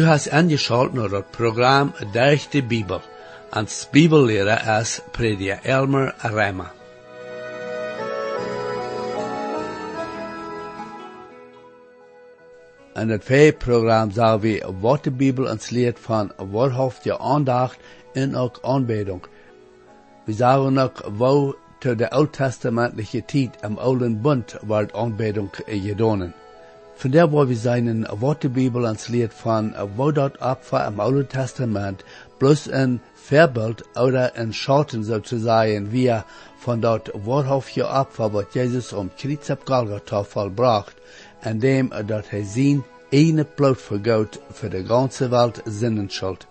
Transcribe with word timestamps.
Du 0.00 0.06
hast 0.06 0.30
angeschaut 0.32 0.92
naar 0.92 1.10
het 1.10 1.30
programma 1.30 1.92
Durch 2.12 2.48
de 2.48 2.62
Bibel. 2.62 3.00
Als 3.50 3.88
Bibellehrer 3.90 4.80
is 4.80 5.00
prediker 5.10 5.58
Elmer 5.62 6.14
Rema. 6.18 6.72
In 12.94 13.08
het 13.08 13.24
V-programma 13.24 14.12
zal 14.12 14.40
we 14.40 14.72
wat 14.80 15.04
de 15.04 15.10
Bibel 15.10 15.50
ons 15.50 15.70
leert 15.70 15.98
van 16.00 16.32
waarhoofd 16.50 17.04
je 17.04 17.18
aandacht 17.18 17.78
en 18.12 18.36
ook 18.36 18.58
aanbidding. 18.62 19.22
We 20.24 20.32
zagen 20.32 20.78
ook 20.78 21.10
wo 21.16 21.56
to 21.78 21.94
de 21.94 22.10
oud-testamentliche 22.10 23.24
tijd 23.24 23.56
im 23.62 23.78
Oude 23.78 24.16
Bund 24.16 24.56
wordt 24.62 24.92
aanbidding 24.92 25.48
gedaan. 25.66 26.34
Vandaar 27.00 27.30
waar 27.30 27.46
we 27.46 27.54
zijn 27.54 28.06
wat 28.18 28.40
de 28.40 28.48
Bibel 28.48 28.94
leert 29.06 29.34
van 29.34 29.74
wo 29.94 30.12
dat 30.12 30.38
Opfer 30.38 30.86
im 30.86 31.00
Oude 31.00 31.26
Testament 31.26 32.04
bloß 32.38 32.70
een 32.70 33.00
Verbild 33.14 33.82
oder 33.94 34.30
een 34.34 34.52
Schatten 34.52 35.04
sozusagen 35.04 35.90
wie 35.90 36.22
von 36.58 36.80
dat 36.80 37.10
wahrhaftige 37.24 37.86
Opfer, 38.00 38.30
wat 38.30 38.52
Jesus 38.52 38.92
om 38.92 39.10
Kreuz 39.16 39.50
op 39.50 39.60
Golgotha 39.64 40.22
vollbracht, 40.22 40.94
en 41.40 41.58
dem 41.58 41.90
dat 42.06 42.28
hij 42.28 42.44
zijn 42.44 42.84
ene 43.08 43.44
bloot 43.44 43.80
vergoot 43.82 44.40
voor 44.52 44.68
de 44.68 44.84
ganze 44.86 45.28
Welt 45.28 45.62
Sinnenschuld. 45.64 46.46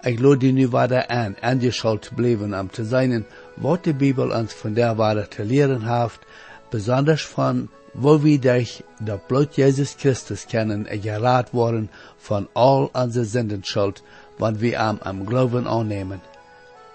Ik 0.00 0.20
lade 0.20 0.36
die 0.36 0.52
nu 0.52 0.68
waarde 0.68 1.08
aan, 1.08 1.36
angeschuld 1.40 2.10
blijven 2.14 2.58
om 2.60 2.70
te 2.70 2.84
zijn, 2.84 3.26
wat 3.54 3.84
de 3.84 3.94
Bibel 3.94 4.30
ons 4.30 4.52
von 4.52 4.72
der 4.72 5.28
te 5.28 5.44
leren 5.44 5.82
heeft, 5.82 6.18
besonders 6.70 7.26
van 7.26 7.68
wo 8.00 8.22
wir 8.22 8.38
durch 8.38 8.84
das 9.00 9.20
Blut 9.28 9.56
Jesus 9.56 9.96
Christus 9.96 10.46
kennen, 10.46 10.86
gerat 11.02 11.52
worden 11.52 11.88
von 12.18 12.48
all 12.54 12.90
onze 12.94 13.24
Sündenschuld, 13.24 14.02
wann 14.38 14.60
wir 14.60 14.80
am, 14.80 14.98
am 15.00 15.26
Glauben 15.26 15.66
annehmen. 15.66 16.20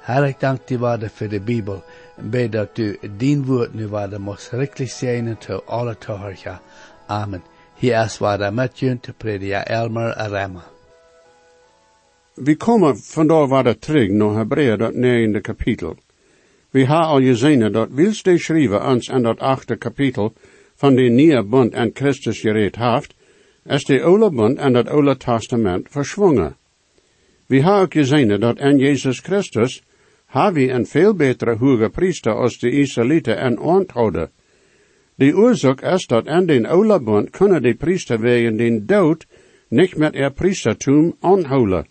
Herr, 0.06 0.24
ich 0.24 0.38
danke 0.38 0.64
dir 0.68 0.82
waarde 0.82 1.10
für 1.10 1.30
die 1.30 1.40
Bibel, 1.40 1.82
und 2.18 2.32
bete, 2.32 2.50
dass 2.50 2.74
du 2.74 2.98
dien 3.08 3.48
Wort 3.48 3.74
nu 3.76 3.92
waarde 3.92 4.20
mocht 4.20 4.54
richtig 4.54 4.94
zijn 4.94 5.38
zu 5.40 5.62
alle. 5.68 5.98
Amen. 7.08 7.42
Hier 7.76 8.04
is 8.06 8.20
waarde 8.20 8.52
met 8.52 8.80
je 8.80 9.00
te 9.00 9.14
prediker 9.14 9.64
Elmer 9.68 10.16
Rema. 10.30 10.64
Vi 12.36 12.56
kommer 12.56 12.96
vandaag 12.96 13.50
weer 13.50 13.80
terug 13.80 14.10
naar 14.10 14.38
Hebreeën, 14.38 14.78
dat 14.78 14.94
negende 14.94 15.42
kapitel. 15.42 15.96
We 16.70 16.80
hebben 16.80 17.08
al 17.08 17.20
gezien 17.20 17.72
dat 17.72 17.90
wilst 17.92 18.24
de 18.24 18.38
schrijver 18.38 18.86
ons 18.86 19.12
aan 19.12 19.24
dat 19.24 19.40
achte 19.40 19.76
kapitel 19.76 20.34
van 20.76 20.96
de 20.96 21.02
nieuwe 21.02 21.44
bund 21.44 21.76
aan 21.76 21.90
Christus 21.94 22.40
gereed 22.40 22.76
heeft, 22.76 23.14
is 23.66 23.84
de 23.84 24.02
oude 24.02 24.30
bund 24.30 24.58
en 24.58 24.74
dat 24.74 24.88
oude 24.88 25.18
testament 25.18 25.88
verschwongen. 25.90 26.56
We 27.48 27.62
hebben 27.62 27.92
gezien 27.92 28.40
dat 28.40 28.60
aan 28.60 28.78
Jezus 28.78 29.20
Christus 29.20 29.84
hebben 30.26 30.76
een 30.76 30.86
veel 30.86 31.14
betere 31.14 31.56
hoge 31.56 31.90
priester 31.90 32.34
als 32.34 32.60
de 32.60 32.70
Israëlieten 32.70 33.38
en 33.38 33.60
onthouden. 33.60 34.30
De 35.16 35.36
oorzaak 35.36 35.82
is 35.82 36.06
dat 36.08 36.28
aan 36.28 36.46
den 36.46 36.66
oude 36.66 37.02
bund 37.02 37.30
kunnen 37.30 37.62
de 37.62 37.76
priester 37.76 38.20
wegen 38.20 38.58
den 38.58 38.86
dood 38.86 39.26
niet 39.68 39.96
met 39.96 40.16
er 40.16 40.32
priestertum 40.32 41.16
aanhouden. 41.20 41.88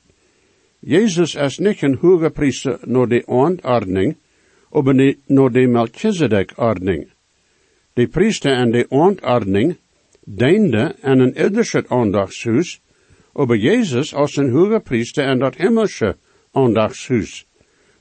Jezus 0.79 1.35
is 1.35 1.59
niet 1.59 1.83
een 1.83 1.99
hoge 2.01 2.31
priester 2.31 2.79
naar 2.85 3.09
de 3.09 3.23
ontordning, 3.27 4.17
maar 4.71 5.15
naar 5.27 5.53
de 5.53 5.67
Melchizedek-ordning. 5.67 7.12
De 7.95 8.07
priester 8.07 8.53
en 8.53 8.71
de 8.71 8.87
ontordning 8.89 9.77
diende 10.25 10.95
aan 11.01 11.19
een 11.19 11.35
irdische 11.35 11.85
aandachtshuis, 11.89 12.81
maar 13.33 13.57
Jezus 13.57 14.15
als 14.15 14.37
een 14.37 14.51
hoge 14.51 14.81
priester 14.81 15.25
en 15.25 15.39
dat 15.39 15.55
hemelse 15.55 16.17
aandachtshuis. 16.53 17.47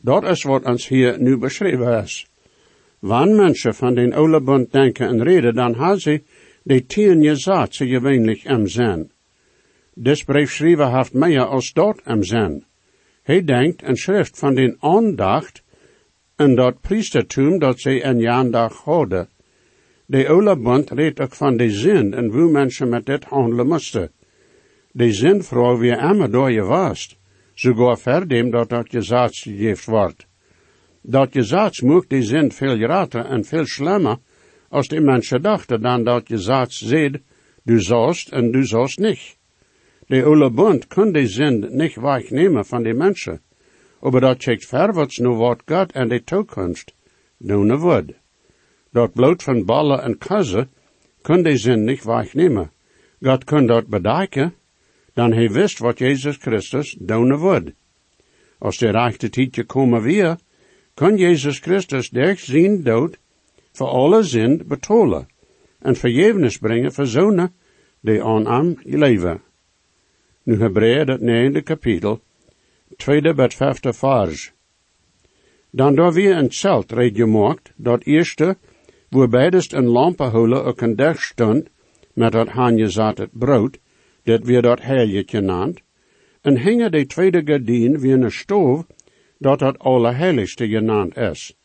Dat 0.01 0.23
is 0.23 0.43
wat 0.43 0.63
ons 0.63 0.87
hier 0.87 1.19
nu 1.19 1.37
beschreven 1.37 2.03
is. 2.03 2.27
Wanneer 2.99 3.35
mensen 3.35 3.75
van 3.75 3.95
den 3.95 4.13
oude 4.13 4.41
bund 4.41 4.71
denken 4.71 5.07
en 5.07 5.23
reden, 5.23 5.55
dan 5.55 5.75
hebben 5.75 6.01
ze 6.01 6.21
de 6.63 6.85
tien 6.85 7.23
gezaten 7.23 7.87
gewöhnlich 7.87 8.45
im 8.45 8.67
zin. 8.67 9.11
Des 9.93 10.23
briefschrijver 10.23 10.97
heeft 10.97 11.13
meer 11.13 11.45
als 11.45 11.73
dat 11.73 12.01
im 12.05 12.23
zin. 12.23 12.65
Hij 13.23 13.43
denkt 13.43 13.83
een 13.83 13.97
schrift 13.97 14.39
van 14.39 14.55
den 14.55 14.77
aandacht 14.79 15.63
en 16.35 16.55
dat 16.55 16.81
priestertum 16.81 17.59
dat 17.59 17.79
zij 17.79 18.05
een 18.05 18.19
jaandag 18.19 18.83
houden. 18.83 19.29
De 20.11 20.27
oude 20.27 20.57
bund 20.57 20.89
redt 20.91 21.19
ook 21.19 21.33
van 21.33 21.57
de 21.57 21.69
zin 21.69 22.13
en 22.13 22.31
hoe 22.31 22.51
mensen 22.51 22.89
met 22.89 23.05
dit 23.05 23.23
handelen 23.23 23.67
moesten. 23.67 24.11
De 24.91 25.11
zin 25.11 25.43
vrouw 25.43 25.77
wie 25.77 25.97
immer 25.97 26.31
door 26.31 26.51
je 26.51 26.63
was, 26.63 27.17
sogar 27.53 27.97
verdem 27.97 28.49
dat 28.49 28.69
dat 28.69 28.89
gezats 28.89 29.41
gegeven 29.41 29.93
wordt. 29.93 30.27
Dat 31.01 31.31
gezats 31.31 31.81
moet 31.81 32.09
de 32.09 32.23
zin 32.23 32.51
veel 32.51 32.77
grater 32.77 33.25
en 33.25 33.45
veel 33.45 33.65
slimmer 33.65 34.17
als 34.69 34.87
de 34.87 34.99
mensen 34.99 35.41
dachten 35.41 35.81
dan 35.81 36.03
dat 36.03 36.27
gezats 36.27 36.81
zegt, 36.81 37.17
du 37.63 37.79
zost 37.79 38.29
en 38.29 38.51
du 38.51 38.65
zost 38.65 38.99
niet. 38.99 39.37
De 40.07 40.23
oude 40.23 40.51
bund 40.51 40.87
kon 40.87 41.11
de 41.11 41.27
zin 41.27 41.67
niet 41.69 41.95
wegnemen 41.95 42.65
van 42.65 42.83
de 42.83 42.93
mensen, 42.93 43.41
maar 44.01 44.21
dat 44.21 44.43
checkt 44.43 44.65
verwaarts 44.65 45.17
nu 45.17 45.29
wat 45.29 45.61
God 45.65 45.91
en 45.91 46.07
de 46.07 46.23
toekomst 46.23 46.93
doen 47.37 47.77
wordt. 47.77 48.20
Dat 48.91 49.13
bloot 49.13 49.43
van 49.43 49.65
ballen 49.65 50.01
en 50.03 50.17
kassen 50.17 50.69
kon 51.21 51.43
de 51.43 51.57
zin 51.57 51.83
niet 51.83 52.03
wegnemen. 52.03 52.71
God 53.21 53.43
kon 53.43 53.65
dat 53.65 53.87
bedenken, 53.87 54.53
dan 55.13 55.33
hij 55.33 55.49
wist 55.51 55.79
wat 55.79 55.97
Jezus 55.97 56.37
Christus 56.37 56.95
doen 56.99 57.35
wordt. 57.35 57.71
Als 58.57 58.77
de 58.77 58.89
rechte 58.89 59.29
tijd 59.29 59.65
komen 59.65 60.01
weer, 60.01 60.37
kon 60.93 61.17
Jezus 61.17 61.59
Christus 61.59 62.09
durch 62.09 62.39
zijn 62.39 62.83
dood 62.83 63.17
voor 63.71 63.87
alle 63.87 64.23
zin 64.23 64.63
betolen 64.67 65.27
en 65.79 65.95
vergevenis 65.95 66.57
brengen 66.57 66.93
voor 66.93 67.07
zonen 67.07 67.53
die 67.99 68.23
aan 68.23 68.47
hem 68.47 68.77
leven. 68.83 69.41
Nu 70.43 70.59
Hebreeën 70.59 71.09
het 71.09 71.21
negende 71.21 71.61
kapitel, 71.61 72.19
tweede 72.97 73.33
bet 73.33 73.53
vijfde 73.53 73.93
vers. 73.93 74.51
Dan 75.69 75.95
door 75.95 76.13
weer 76.13 76.37
een 76.37 76.51
zelt 76.51 76.91
reed 76.91 77.15
gemaakt, 77.15 77.71
dat 77.75 78.03
eerste, 78.03 78.57
wo 79.11 79.27
beidest 79.27 79.73
een 79.73 79.87
lampenhole 79.87 80.63
ook 80.63 80.81
een 80.81 80.95
dag 80.95 81.21
stond, 81.21 81.69
met 82.13 82.31
dat 82.31 82.47
zat 82.91 83.17
het 83.17 83.29
brood, 83.31 83.77
dat 84.23 84.43
weer 84.43 84.61
dat 84.61 84.81
heilige 84.81 85.23
genaamd, 85.25 85.81
en 86.41 86.57
hingen 86.57 86.91
de 86.91 87.05
tweede 87.05 87.41
gardien 87.45 87.99
wie 87.99 88.13
een 88.13 88.31
stoof, 88.31 88.85
dat 89.37 89.59
dat 89.59 89.79
allerheiligste 89.79 90.67
genaamd 90.67 91.17
is. 91.17 91.55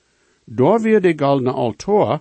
Door 0.45 0.81
weer 0.81 1.01
de 1.01 1.13
goldene 1.17 1.51
altaar, 1.51 2.21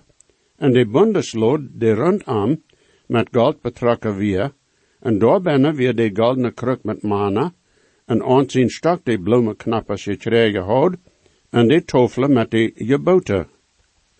en 0.56 0.72
de 0.72 0.86
bundeslood 0.86 1.60
de 1.72 1.94
rondam, 1.94 2.62
met 3.06 3.28
gold 3.32 3.60
betrokken 3.60 4.16
weer, 4.16 4.52
en 5.00 5.18
door 5.18 5.40
binnen 5.40 5.74
weer 5.74 5.94
de 5.94 6.10
goldene 6.14 6.50
kruk 6.50 6.82
met 6.82 7.02
mana, 7.02 7.52
en 8.04 8.22
aanzien 8.22 8.70
stak 8.70 9.04
de 9.04 9.20
bloemenknappers 9.20 10.02
gekregen 10.02 10.62
had, 10.62 10.94
en 11.50 11.68
de 11.68 11.84
tofelen 11.84 12.32
met 12.32 12.50
de 12.50 12.72
geboten. 12.74 13.54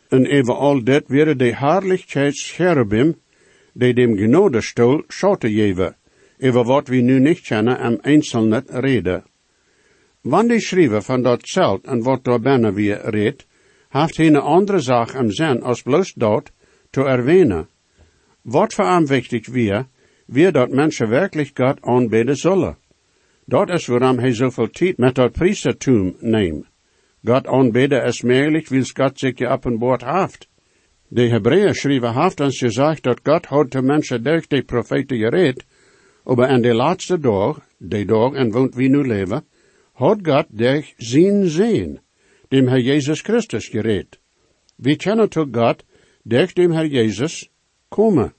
En 0.09 0.27
even 0.27 0.57
al 0.57 0.85
dit 0.85 1.09
weer 1.09 1.37
de 1.37 1.55
haarlichheid 1.55 2.39
cherubim, 2.39 3.15
die 3.73 3.95
dem 3.95 4.17
genodestoel 4.17 5.03
schoten 5.09 5.51
geven, 5.51 5.97
over 6.41 6.65
wat 6.65 6.89
we 6.89 6.97
nu 6.97 7.21
niet 7.21 7.41
kennen 7.41 7.79
en 7.79 8.01
einzeln 8.01 8.63
reden. 8.67 9.25
Wanneer 10.21 10.57
de 10.57 10.63
schrijver 10.63 11.03
van 11.03 11.23
dat 11.23 11.49
zelt 11.49 11.85
en 11.87 12.03
wat 12.03 12.25
door 12.25 12.41
binnen 12.41 12.75
weer 12.75 13.01
reed, 13.11 13.47
heeft 13.89 14.17
hij 14.17 14.27
een 14.27 14.37
andere 14.37 14.81
zaak 14.81 15.15
am 15.15 15.31
zin 15.31 15.63
als 15.63 15.83
bloos 15.83 16.13
dat 16.15 16.53
te 16.91 17.03
erwähnen. 17.05 17.69
Wat 18.43 18.75
voor 18.75 18.87
hem 18.87 19.07
wichtig 19.07 19.47
weer, 19.47 19.87
weer 20.27 20.53
dat 20.53 20.71
mensen 20.71 21.09
werkelijk 21.09 21.51
God 21.55 21.83
aanbidden 21.83 22.37
zullen. 22.37 22.77
Dat 23.45 23.71
is 23.71 23.87
waarom 23.87 24.19
hij 24.19 24.35
zoveel 24.35 24.71
tijd 24.71 24.97
met 24.97 25.15
dat 25.15 25.33
priestertum 25.33 26.17
neemt. 26.21 26.67
God 27.25 27.47
aanbidden 27.47 28.05
is 28.05 28.23
mogelijk, 28.23 28.69
wils 28.69 28.93
God 28.93 29.19
zich 29.19 29.39
je 29.39 29.51
op 29.51 29.65
een 29.65 29.79
boord 29.79 30.05
heeft. 30.05 30.49
De 31.09 31.29
Hebreeën 31.29 31.75
schrijven 31.75 32.23
heeft 32.23 32.41
ons 32.41 32.59
gezegd 32.59 33.03
dat 33.03 33.21
God 33.23 33.47
had 33.47 33.71
de 33.71 33.83
mensen 33.83 34.23
durch 34.23 34.47
de 34.47 34.63
profeten 34.63 35.17
gereed, 35.17 35.65
maar 36.25 36.51
in 36.51 36.63
de 36.63 36.75
laatste 36.75 37.19
dag, 37.19 37.61
de 37.79 38.05
dag 38.05 38.33
en 38.33 38.51
woont 38.51 38.75
wie 38.75 38.89
nu 38.89 39.07
leven, 39.07 39.45
had 39.93 40.19
God 40.23 40.47
durch 40.49 40.95
zijn 40.97 41.49
zin, 41.49 42.01
dem 42.49 42.69
Herr 42.69 42.81
Jezus 42.81 43.21
Christus 43.21 43.69
gereed. 43.69 44.19
We 44.77 44.97
kennen 44.97 45.29
toch 45.29 45.49
God 45.53 45.85
durch 46.23 46.55
dem 46.55 46.73
Herr 46.73 46.87
Jezus 46.87 47.51
komen. 47.89 48.35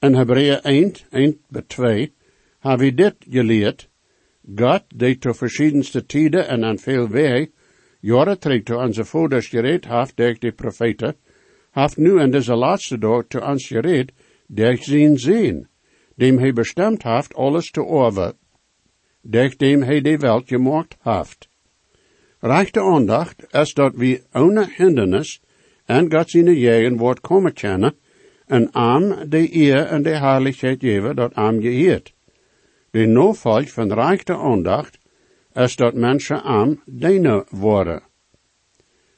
In 0.00 0.14
Hebreeën 0.14 0.62
1, 0.62 0.92
1 1.10 1.40
bij 1.48 1.62
2, 1.66 2.12
hebben 2.58 2.96
dit 2.96 3.14
geleerd. 3.30 3.88
God, 4.56 4.82
die 4.94 5.18
te 5.18 5.34
verschiedenste 5.34 6.06
tijden 6.06 6.48
en 6.48 6.64
aan 6.64 6.78
veel 6.78 7.08
weg, 7.08 7.48
jaren 8.02 8.38
terug 8.38 8.62
te 8.62 8.76
onze 8.76 9.04
voeders 9.04 9.48
gereed 9.48 9.86
heeft 9.86 10.16
durch 10.16 10.38
de 10.38 10.52
profeten, 10.52 11.16
heeft 11.70 11.96
nu 11.96 12.20
in 12.20 12.30
deze 12.30 12.54
laatste 12.54 12.98
dag 12.98 13.24
te 13.28 13.40
ons 13.40 13.66
gereed 13.66 14.12
durch 14.46 14.82
zijn 14.84 15.18
zin, 15.18 15.68
dem 16.14 16.38
hij 16.38 16.52
bestemd 16.52 17.02
heeft 17.02 17.34
alles 17.34 17.70
te 17.70 17.86
over 17.86 18.32
durch 19.22 19.56
dem 19.56 19.82
hij 19.82 20.00
de 20.00 20.18
Welt 20.18 20.48
gemacht 20.48 20.96
haft. 21.00 21.48
Rechte 22.40 22.80
aandacht 22.80 23.54
is 23.54 23.74
dat 23.74 23.94
we 23.94 24.22
ohne 24.32 24.68
hindernis 24.76 25.40
en 25.84 26.12
God 26.12 26.30
zijn 26.30 26.54
jegen 26.54 26.96
wordt 26.96 27.20
komen 27.20 27.52
kennen, 27.52 27.94
en 28.46 28.70
am 28.72 29.28
de 29.28 29.54
eer 29.54 29.86
en 29.86 30.02
de 30.02 30.16
herrlichheid 30.16 30.80
geven 30.80 31.16
dat 31.16 31.34
am 31.34 31.60
geheert. 31.60 32.12
De 32.90 33.06
novolg 33.06 33.70
van 33.70 33.92
rechte 33.92 34.36
aandacht 34.36 34.98
is 35.54 35.76
dat 35.76 35.94
mensen 35.94 36.42
am 36.42 36.82
deine 36.84 37.44
worden. 37.50 38.02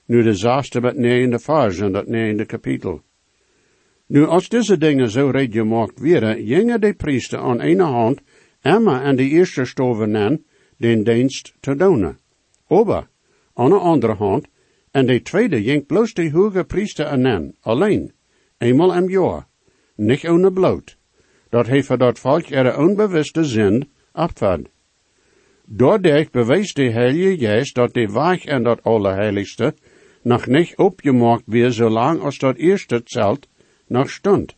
Nu 0.06 0.22
de 0.22 0.34
zaste 0.34 0.81
met 0.81 0.96
negende 0.96 1.38
vers 1.38 1.78
in 1.78 1.92
dat 1.92 2.06
negende 2.06 2.46
kapitel. 2.46 3.02
Nu, 4.06 4.26
als 4.26 4.48
deze 4.48 4.78
dingen 4.78 5.10
zo 5.10 5.31
red 5.31 5.52
gemaakt 5.52 6.00
werden, 6.00 6.46
gingen 6.46 6.81
de 6.81 6.94
priester 6.94 7.38
aan 7.38 7.60
ene 7.60 7.82
hand 7.82 8.20
Emma 8.60 9.02
en 9.02 9.16
de 9.16 9.28
eerste 9.28 9.64
stoven 9.64 10.44
den 10.76 11.04
dienst 11.04 11.54
te 11.60 11.75
doen. 11.76 12.16
Aber, 12.69 13.08
aan 13.54 13.70
de 13.70 13.78
andere 13.78 14.14
hand, 14.14 14.46
en 14.90 15.06
de 15.06 15.22
tweede 15.22 15.62
ging 15.62 15.86
bloos 15.86 16.14
de 16.14 16.31
hoge 16.31 16.64
priester 16.64 17.06
aan, 17.06 17.54
alleen, 17.60 18.12
eenmaal 18.58 18.94
im 18.94 19.10
jaar, 19.10 19.46
niet 19.96 20.28
ohne 20.28 20.52
bloot, 20.52 20.96
dat 21.48 21.66
hij 21.66 21.82
voor 21.82 21.98
dat 21.98 22.19
volk 22.19 22.50
er 22.50 22.78
onbewuste 22.78 23.44
zin 23.44 23.90
afvat. 24.12 24.60
Doordat 25.66 26.31
bewijs 26.31 26.72
de 26.75 26.90
Heilige 26.90 27.38
Geest 27.38 27.75
dat 27.75 27.94
de 27.94 28.12
weg 28.12 28.44
en 28.44 28.62
dat 28.62 28.82
Allerheiligste 28.82 29.75
nog 30.22 30.46
niet 30.46 30.76
opgemaakt 30.76 31.43
weer 31.46 31.70
zolang 31.70 32.20
als 32.20 32.38
dat 32.38 32.56
eerste 32.56 33.00
zelt 33.05 33.49
nog 33.87 34.11
stond. 34.11 34.56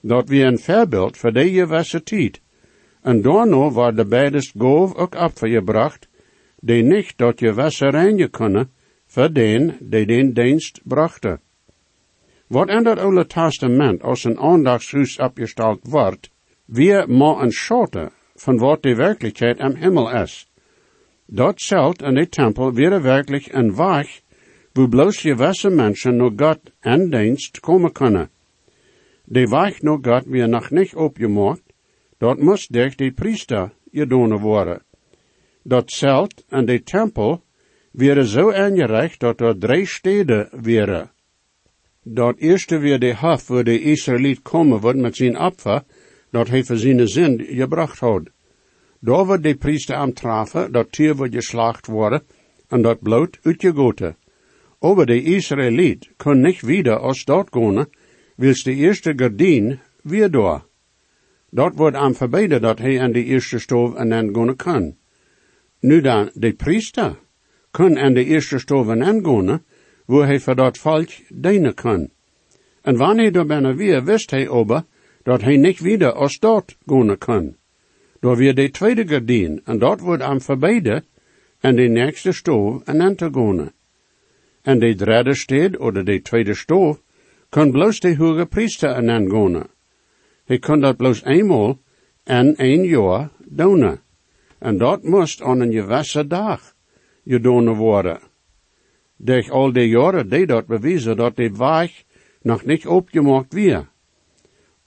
Dat 0.00 0.28
wie 0.28 0.44
een 0.44 0.58
voorbeeld 0.58 1.16
voor 1.16 1.32
de 1.32 1.50
gewisse 1.50 2.02
tijd. 2.02 2.40
En 3.02 3.22
daarna 3.22 3.70
waar 3.70 3.94
de 3.94 4.06
beidest 4.06 4.52
goof 4.58 4.94
ook 4.94 5.14
afgebracht, 5.14 6.08
die 6.60 6.82
niet 6.82 7.12
dat 7.16 7.40
je 7.40 7.54
wasser 7.54 7.90
reinen 7.90 8.30
kunnen, 8.30 8.70
voor 9.06 9.32
den 9.32 9.76
die 9.80 10.06
den 10.06 10.32
dienst 10.32 10.80
brachten. 10.84 11.40
Wat 12.46 12.68
in 12.68 12.82
dat 12.82 12.98
Oude 12.98 13.26
Testament 13.26 14.02
als 14.02 14.24
een 14.24 14.38
aandachtshuis 14.38 15.18
opgesteld 15.18 15.78
wordt, 15.82 16.30
weer 16.64 17.10
maar 17.10 17.40
een 17.42 17.52
schote 17.52 18.10
van 18.40 18.58
wat 18.58 18.82
de 18.82 18.94
werkelijkheid 18.94 19.58
am 19.58 19.74
Himmel 19.74 20.10
is. 20.12 20.50
Dat 21.26 21.60
zelt 21.60 22.02
in 22.02 22.14
de 22.14 22.28
tempel 22.28 22.72
weer 22.72 23.02
werkelijk 23.02 23.52
een 23.52 23.74
weg, 23.74 24.20
wo 24.72 24.86
bloos 24.86 25.22
je 25.22 25.34
wasse 25.34 25.70
mensen 25.70 26.16
naar 26.16 26.32
God 26.36 26.58
en 26.80 27.10
dienst 27.10 27.60
komen 27.60 27.92
kunnen. 27.92 28.30
De 29.24 29.48
weg 29.48 29.82
naar 29.82 29.98
God 30.02 30.24
weer 30.24 30.48
nog 30.48 30.70
niet 30.70 30.94
opgemaakt, 30.94 31.62
dat 32.18 32.38
moest 32.38 32.72
durch 32.72 32.94
de 32.94 33.12
priester 33.12 33.72
gedaan 33.92 34.38
worden. 34.38 34.82
Dat 35.62 35.90
zelt 35.90 36.44
en 36.48 36.64
de 36.64 36.82
tempel 36.82 37.42
wäre 37.90 38.26
zo 38.26 38.52
aangereicht 38.52 39.20
dat 39.20 39.40
er 39.40 39.58
drie 39.58 39.86
steden 39.86 40.48
wären. 40.62 41.10
Dat 42.02 42.38
eerste 42.38 42.78
weer 42.78 42.98
de 42.98 43.14
haf 43.14 43.46
waar 43.46 43.64
de 43.64 43.80
Israëliet 43.80 44.42
komen 44.42 44.80
wordt 44.80 44.98
met 44.98 45.16
zijn 45.16 45.38
opfer, 45.38 45.82
dat 46.30 46.48
hij 46.48 46.64
voor 46.64 46.76
zijn 46.76 47.08
zin 47.08 47.46
gebracht 47.48 47.98
had. 47.98 48.22
Daar 49.00 49.26
wordt 49.26 49.42
de 49.42 49.56
priester 49.56 49.94
aan 49.94 50.12
trafen, 50.12 50.72
dat 50.72 50.92
tier 50.92 51.16
wordt 51.16 51.34
geslacht 51.34 51.86
worden, 51.86 52.22
en 52.68 52.82
dat 52.82 53.02
bloed 53.02 53.38
uitgegoten. 53.42 54.16
Over 54.78 55.06
de 55.06 55.22
Israëliet 55.22 56.10
kon 56.16 56.40
niet 56.40 56.60
wieder 56.60 56.98
als 56.98 57.24
dort 57.24 57.48
gaan, 57.50 57.86
wils 58.36 58.62
de 58.62 58.74
eerste 58.74 59.12
gardien 59.16 59.78
weer 60.02 60.30
door. 60.30 60.66
Dat 61.50 61.74
wordt 61.74 61.96
aan 61.96 62.14
verbeden 62.14 62.60
dat 62.60 62.78
hij 62.78 63.00
aan 63.00 63.12
de 63.12 63.24
eerste 63.24 63.58
stoof 63.58 63.94
en 63.94 64.08
dan 64.08 64.34
gaan 64.34 64.56
kan. 64.56 64.96
Nu 65.80 66.00
dan, 66.00 66.30
de 66.34 66.52
priester 66.52 67.18
kan 67.70 67.98
aan 67.98 68.14
de 68.14 68.24
eerste 68.24 68.58
stoof 68.58 68.88
en 68.88 68.98
dan 68.98 69.24
gaan, 69.24 69.64
wo 70.06 70.22
hij 70.22 70.40
voor 70.40 70.54
dat 70.54 70.78
volk 70.78 71.08
dienen 71.28 71.74
kan. 71.74 72.10
En 72.82 72.96
wanneer 72.96 73.32
hij 73.32 73.46
bijna 73.46 73.74
weer, 73.74 74.04
wist 74.04 74.30
hij 74.30 74.48
ober, 74.48 74.84
dat 75.28 75.42
hij 75.42 75.56
niet 75.56 75.80
wieder 75.80 76.12
als 76.12 76.38
dort 76.38 76.76
gaan 76.86 77.18
kan. 77.18 77.56
Door 78.20 78.36
weer 78.36 78.54
de 78.54 78.70
tweede 78.70 79.08
gardien, 79.08 79.60
en 79.64 79.78
dat 79.78 80.00
wordt 80.00 80.22
aan 80.22 80.40
verbeden, 80.40 81.04
en 81.60 81.76
de 81.76 81.88
nächste 81.88 82.32
stoof 82.32 82.82
en 82.84 83.16
gaan. 83.18 83.72
En 84.62 84.78
de 84.78 84.94
derde 84.94 85.34
steed, 85.34 85.78
oder 85.78 86.04
de 86.04 86.22
tweede 86.22 86.54
stoof, 86.54 87.02
kan 87.48 87.70
bloos 87.70 88.00
de 88.00 88.16
hoge 88.16 88.46
priester 88.46 88.90
en 88.90 89.30
gaan. 89.30 89.66
Hij 90.44 90.58
kon 90.58 90.80
dat 90.80 90.96
bloos 90.96 91.24
eenmaal 91.24 91.78
en 92.24 92.54
een 92.56 92.84
jaar 92.84 93.30
doen. 93.44 94.00
En 94.58 94.78
dat 94.78 95.02
moest 95.02 95.42
aan 95.42 95.60
een 95.60 95.72
gewisse 95.72 96.26
dag 96.26 96.74
gedaan 97.24 97.74
worden. 97.74 98.20
Durch 99.16 99.50
al 99.50 99.72
die 99.72 99.88
jaren 99.88 100.28
deed 100.28 100.48
dat 100.48 100.66
bewijzen 100.66 101.16
dat 101.16 101.36
de 101.36 101.50
weg 101.56 102.04
nog 102.42 102.64
niet 102.64 102.86
opgemaakt 102.86 103.52
weer. 103.52 103.88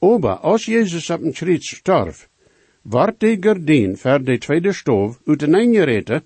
Aber 0.01 0.39
als 0.42 0.65
Jezus 0.65 1.09
op 1.09 1.21
een 1.21 1.33
schriet 1.33 1.63
starf, 1.63 2.30
werd 2.81 3.19
de 3.19 3.38
gardien 3.39 3.98
voor 3.98 4.24
de 4.24 4.38
tweede 4.38 4.74
stoof 4.74 5.19
uiteengereten 5.25 6.24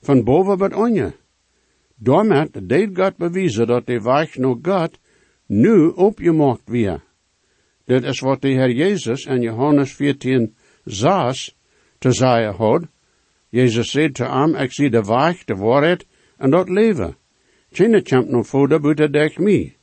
van 0.00 0.24
boven 0.24 0.58
wat 0.58 0.74
onder. 0.74 1.14
Daarmee 1.96 2.48
deed 2.62 2.90
God 2.94 3.16
bewijzen 3.16 3.66
dat 3.66 3.86
de 3.86 4.00
weg 4.00 4.36
naar 4.36 4.56
God 4.62 4.98
nu 5.46 5.86
opgemaakt 5.88 6.62
weer. 6.64 7.02
Dit 7.84 8.04
is 8.04 8.20
wat 8.20 8.40
de 8.40 8.48
Heer 8.48 8.70
Jezus 8.70 9.24
in 9.24 9.40
Johannes 9.40 9.92
14 9.92 10.54
zes 10.84 11.56
te 11.98 12.12
zeggen 12.12 12.54
had. 12.54 12.82
Jezus 13.48 13.90
zei 13.90 14.10
te 14.10 14.24
hem, 14.24 14.54
ik 14.54 14.72
zie 14.72 14.90
de 14.90 15.02
weg, 15.02 15.44
de 15.44 15.54
waarheid 15.54 16.06
en 16.36 16.50
dat 16.50 16.68
leven. 16.68 17.16
Geen 17.70 18.02
komt 18.02 18.28
nog 18.28 18.46
voor 18.46 18.80
buiten 18.80 19.12
durch 19.12 19.38
mij. 19.38 19.76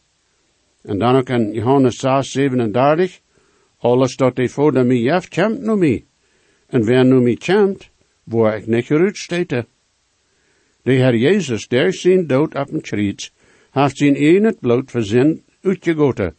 En 0.82 0.98
dan 0.98 1.16
ook 1.16 1.30
in 1.30 1.54
Johannes 1.54 1.98
6, 1.98 2.32
37, 2.32 3.20
alles 3.86 4.16
dat 4.16 4.38
hij 4.38 4.50
voor 4.50 4.86
mij 4.86 4.98
heeft, 4.98 5.30
komt 5.36 5.62
naar 5.62 5.78
mij. 5.78 6.06
En 6.68 6.86
wer 6.86 7.06
nu 7.06 7.22
mij 7.22 7.38
komt, 7.46 7.90
waar 8.24 8.58
ik 8.58 8.68
niet 8.68 8.86
geruid 8.86 9.18
stete. 9.18 9.66
De 10.82 10.92
Heer 10.92 11.16
Jezus, 11.16 11.68
der 11.68 11.94
zijn 11.94 12.28
dood 12.28 12.56
op 12.56 12.72
een 12.72 12.82
kruis, 12.82 13.34
heeft 13.72 13.98
zijn 13.98 14.24
een 14.24 14.44
het 14.44 14.60
bloed 14.60 14.92
voor 14.92 15.04
zin 15.04 15.44
uitgegoten 15.62 16.36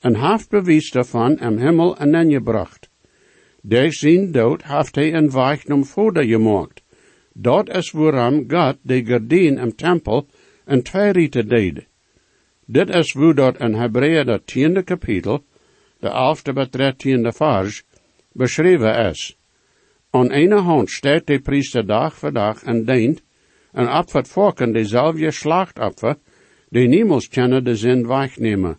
en 0.00 0.16
heeft 0.16 0.48
bewijs 0.48 0.90
daarvan 0.90 1.38
am 1.38 1.58
Himmel 1.58 1.96
en 1.96 2.30
gebracht. 2.30 2.88
Der 3.62 3.92
zijn 3.92 4.32
dood 4.32 4.62
heeft 4.62 4.94
hij 4.94 5.14
een 5.14 5.30
weichnum 5.30 5.84
vorder 5.84 6.24
gemaakt. 6.24 6.82
Dat 7.32 7.68
is 7.68 7.90
waarom 7.90 8.44
God 8.48 8.76
de 8.82 9.04
gardien 9.04 9.58
im 9.58 9.74
tempel 9.74 10.26
en 10.64 10.82
twee 10.82 11.12
rieten 11.12 11.48
deed. 11.48 11.86
Dit 12.64 12.88
is 12.88 13.12
hoe 13.12 13.34
dat 13.34 13.58
in 13.58 13.74
Hebreeën 13.74 14.26
dat 14.26 14.46
tiende 14.46 14.82
kapitel, 14.82 15.44
de 15.98 16.08
elfde 16.08 16.52
bij 16.52 16.68
dertiende 16.70 17.32
vers, 17.32 17.84
beschreven 18.32 19.08
is. 19.10 19.38
Aan 20.10 20.30
ene 20.30 20.60
hand 20.60 20.90
staat 20.90 21.26
de 21.26 21.40
priester 21.40 21.86
dag 21.86 22.14
voor 22.14 22.32
dag 22.32 22.62
en 22.62 22.84
dient, 22.84 23.22
en 23.72 23.88
op 23.98 24.12
het 24.12 24.28
volken 24.28 24.72
dezelfde 24.72 25.30
slachtopfer, 25.30 26.16
die 26.68 26.88
niemals 26.88 27.28
kennen 27.28 27.64
de 27.64 27.76
zin 27.76 28.06
wegnemen. 28.06 28.78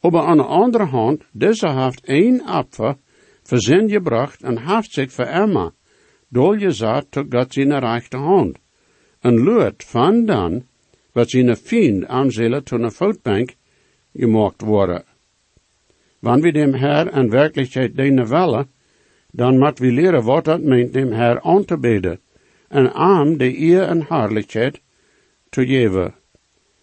Aber 0.00 0.20
aan 0.20 0.36
de 0.36 0.42
andere 0.42 0.84
hand, 0.84 1.24
deze 1.32 1.68
heeft 1.68 2.04
één 2.04 2.48
Opfer 2.48 2.96
für 3.42 3.60
zin 3.60 3.88
gebracht 3.88 4.42
en 4.42 4.58
heeft 4.58 4.92
zich 4.92 5.12
voor 5.12 5.24
Emma 5.24 5.72
doorgezet 6.28 7.10
tot 7.10 7.26
God 7.30 7.52
zijn 7.52 7.78
rechte 7.78 8.16
hand. 8.16 8.58
En 9.20 9.42
luurt 9.42 9.84
van 9.84 10.24
dan, 10.26 10.66
wat 11.12 11.30
zijn 11.30 11.56
vriend 11.56 12.06
aanzelen 12.06 12.64
tot 12.64 12.80
een 12.80 12.92
voetbank 12.92 13.54
gemaakt 14.12 14.60
worden. 14.60 15.04
Wanneer 16.20 16.42
we 16.42 16.52
dem 16.52 16.74
Herr 16.74 17.06
en 17.06 17.30
werkelijkheid 17.30 17.96
dienen 17.96 18.28
willen, 18.28 18.68
dan 19.30 19.58
moet 19.58 19.78
we 19.78 19.92
leren 19.92 20.24
wat 20.24 20.44
dat 20.44 20.60
meent 20.62 20.92
dem 20.92 21.12
Herr 21.12 21.40
aan 21.40 21.64
te 21.64 21.78
bidden, 21.78 22.20
en 22.68 22.92
aan 22.92 23.36
de 23.36 23.58
eer 23.58 23.82
en 23.82 24.04
herrlijkheid 24.08 24.80
te 25.48 25.66
geven. 25.66 26.14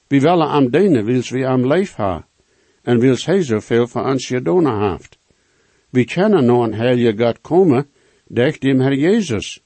We 0.08 0.20
willen 0.20 0.48
am 0.48 0.70
dienen, 0.70 1.06
wils 1.06 1.30
we 1.30 1.48
am 1.48 1.68
leef 1.68 1.96
hebben 1.96 2.26
en 2.84 3.00
wils 3.00 3.26
hij 3.26 3.42
zoveel 3.44 3.88
van 3.88 4.06
ons 4.06 4.26
gedaan 4.28 4.90
heeft. 4.90 5.18
We 5.90 6.06
kennen 6.06 6.46
nou 6.46 6.64
een 6.64 6.74
heilige 6.74 7.24
God 7.24 7.42
komen, 7.42 7.88
durch 8.28 8.60
dem 8.60 8.80
Herr 8.80 8.94
Jezus. 8.94 9.64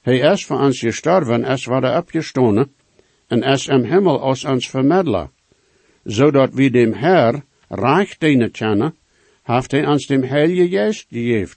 Hij 0.00 0.18
is 0.18 0.44
voor 0.44 0.60
ons 0.60 0.78
gestorven, 0.78 1.44
is 1.44 1.64
wat 1.64 1.96
opgestonen, 1.96 2.74
en 3.26 3.42
is 3.42 3.66
im 3.66 3.84
Himmel 3.84 4.20
als 4.20 4.44
ons 4.44 4.70
vermiddler. 4.70 5.30
Zodat 6.04 6.54
we 6.54 6.70
dem 6.70 6.92
Herr 6.92 7.42
reich 7.68 8.18
dienen 8.18 8.50
kennen, 8.50 8.94
heeft 9.42 9.70
hij 9.70 9.86
ons 9.86 10.06
dem 10.06 10.22
Heilige 10.22 10.68
Geest 10.68 11.06
gegeven. 11.08 11.56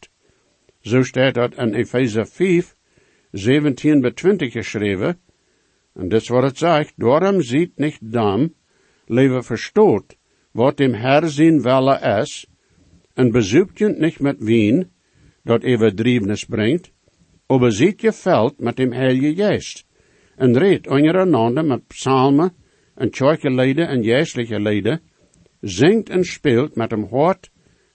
Zo 0.81 1.03
staat 1.03 1.33
dat 1.33 1.55
in 1.55 1.73
Epheser 1.73 2.27
5, 2.27 2.75
17 3.31 4.01
bij 4.01 4.11
20 4.11 4.51
geschreven, 4.51 5.19
en 5.93 6.09
dit 6.09 6.21
is 6.21 6.27
wat 6.27 6.43
het 6.43 6.57
zegt, 6.57 6.93
daarom 6.95 7.41
ziet 7.41 7.77
niet 7.77 7.97
dan, 8.01 8.53
leven 9.05 9.43
verstoot, 9.43 10.17
wat 10.51 10.77
dem 10.77 10.93
Herr 10.93 11.29
zijn 11.29 11.61
welle 11.61 12.19
is, 12.21 12.47
en 13.13 13.31
bezoekt 13.31 13.77
je 13.77 13.87
niet 13.87 14.19
met 14.19 14.37
wien, 14.39 14.91
dat 15.43 15.63
overdrievenis 15.63 16.45
brengt, 16.45 16.91
aber 17.45 17.71
ziet 17.71 18.01
je 18.01 18.13
veld 18.13 18.59
met 18.59 18.75
dem 18.75 18.91
Heilige 18.91 19.35
Geest. 19.35 19.85
En 20.35 20.57
reed 20.57 20.87
ondereinander 20.87 21.65
met 21.65 21.87
psalmen 21.87 22.53
en 22.95 23.09
keukenlieden 23.09 23.87
en 23.87 24.03
geestelijke 24.03 24.59
lieden, 24.59 25.01
zingt 25.61 26.09
en 26.09 26.23
speelt 26.23 26.75
met 26.75 26.91
hem 26.91 27.07
hart 27.11 27.49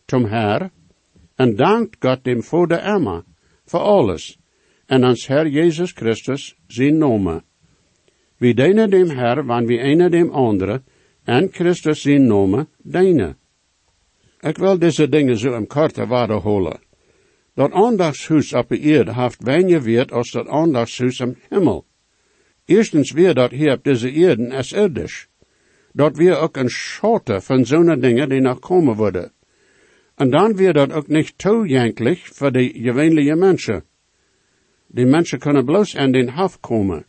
zum 0.06 0.24
Herr, 0.24 0.70
en 1.36 1.56
dankt 1.56 1.96
God 2.00 2.24
dem 2.24 2.42
Vader 2.42 2.78
Emma 2.78 3.24
voor 3.64 3.80
alles, 3.80 4.38
en 4.86 5.04
ans 5.04 5.26
Herr 5.26 5.46
Jezus 5.46 5.92
Christus 5.92 6.56
zijn 6.66 6.98
nomen. 6.98 7.42
Wie 8.38 8.54
dienen 8.54 8.90
dem 8.90 9.10
Herr, 9.10 9.44
wanneer 9.46 9.66
wie 9.66 9.80
een 9.80 10.10
dem 10.10 10.30
andere, 10.30 10.82
en 11.24 11.48
Christus 11.52 12.02
zijn 12.02 12.26
nomen, 12.26 12.68
dienen. 12.82 13.36
Ik 14.40 14.58
wil 14.58 14.78
deze 14.78 15.08
dingen 15.08 15.38
zo 15.38 15.56
in 15.56 15.66
korte 15.66 16.06
waarde 16.06 16.34
holen. 16.34 16.80
Dat 17.54 17.72
aandachtshuis 17.72 18.52
op 18.52 18.68
de 18.68 18.98
aarde 18.98 19.14
heeft 19.14 19.42
weinig 19.42 19.82
weer 19.82 20.06
als 20.12 20.30
dat 20.30 20.48
aandachtshuis 20.48 21.20
im 21.20 21.36
Himmel. 21.48 21.86
Eerstens 22.64 23.12
weer 23.12 23.34
dat 23.34 23.50
hier 23.50 23.72
op 23.72 23.84
deze 23.84 24.28
aarde 24.28 24.52
als 24.52 24.72
irdisch. 24.72 25.28
Dat 25.94 26.16
weer 26.16 26.38
ook 26.38 26.56
een 26.56 26.70
schote 26.70 27.40
van 27.40 27.64
zo'n 27.66 28.00
dingen 28.00 28.28
die 28.28 28.40
nog 28.40 28.58
komen 28.58 28.96
worden. 28.96 29.32
En 30.14 30.30
dan 30.30 30.56
weer 30.56 30.72
dat 30.72 30.92
ook 30.92 31.08
niet 31.08 31.38
toegankelijk 31.38 32.18
voor 32.18 32.52
de 32.52 32.70
gewöhnliche 32.74 33.34
mensen. 33.34 33.84
Die 34.86 35.06
mensen 35.06 35.38
kunnen 35.38 35.64
bloos 35.64 35.96
aan 35.96 36.12
den 36.12 36.30
hof 36.34 36.60
komen. 36.60 37.06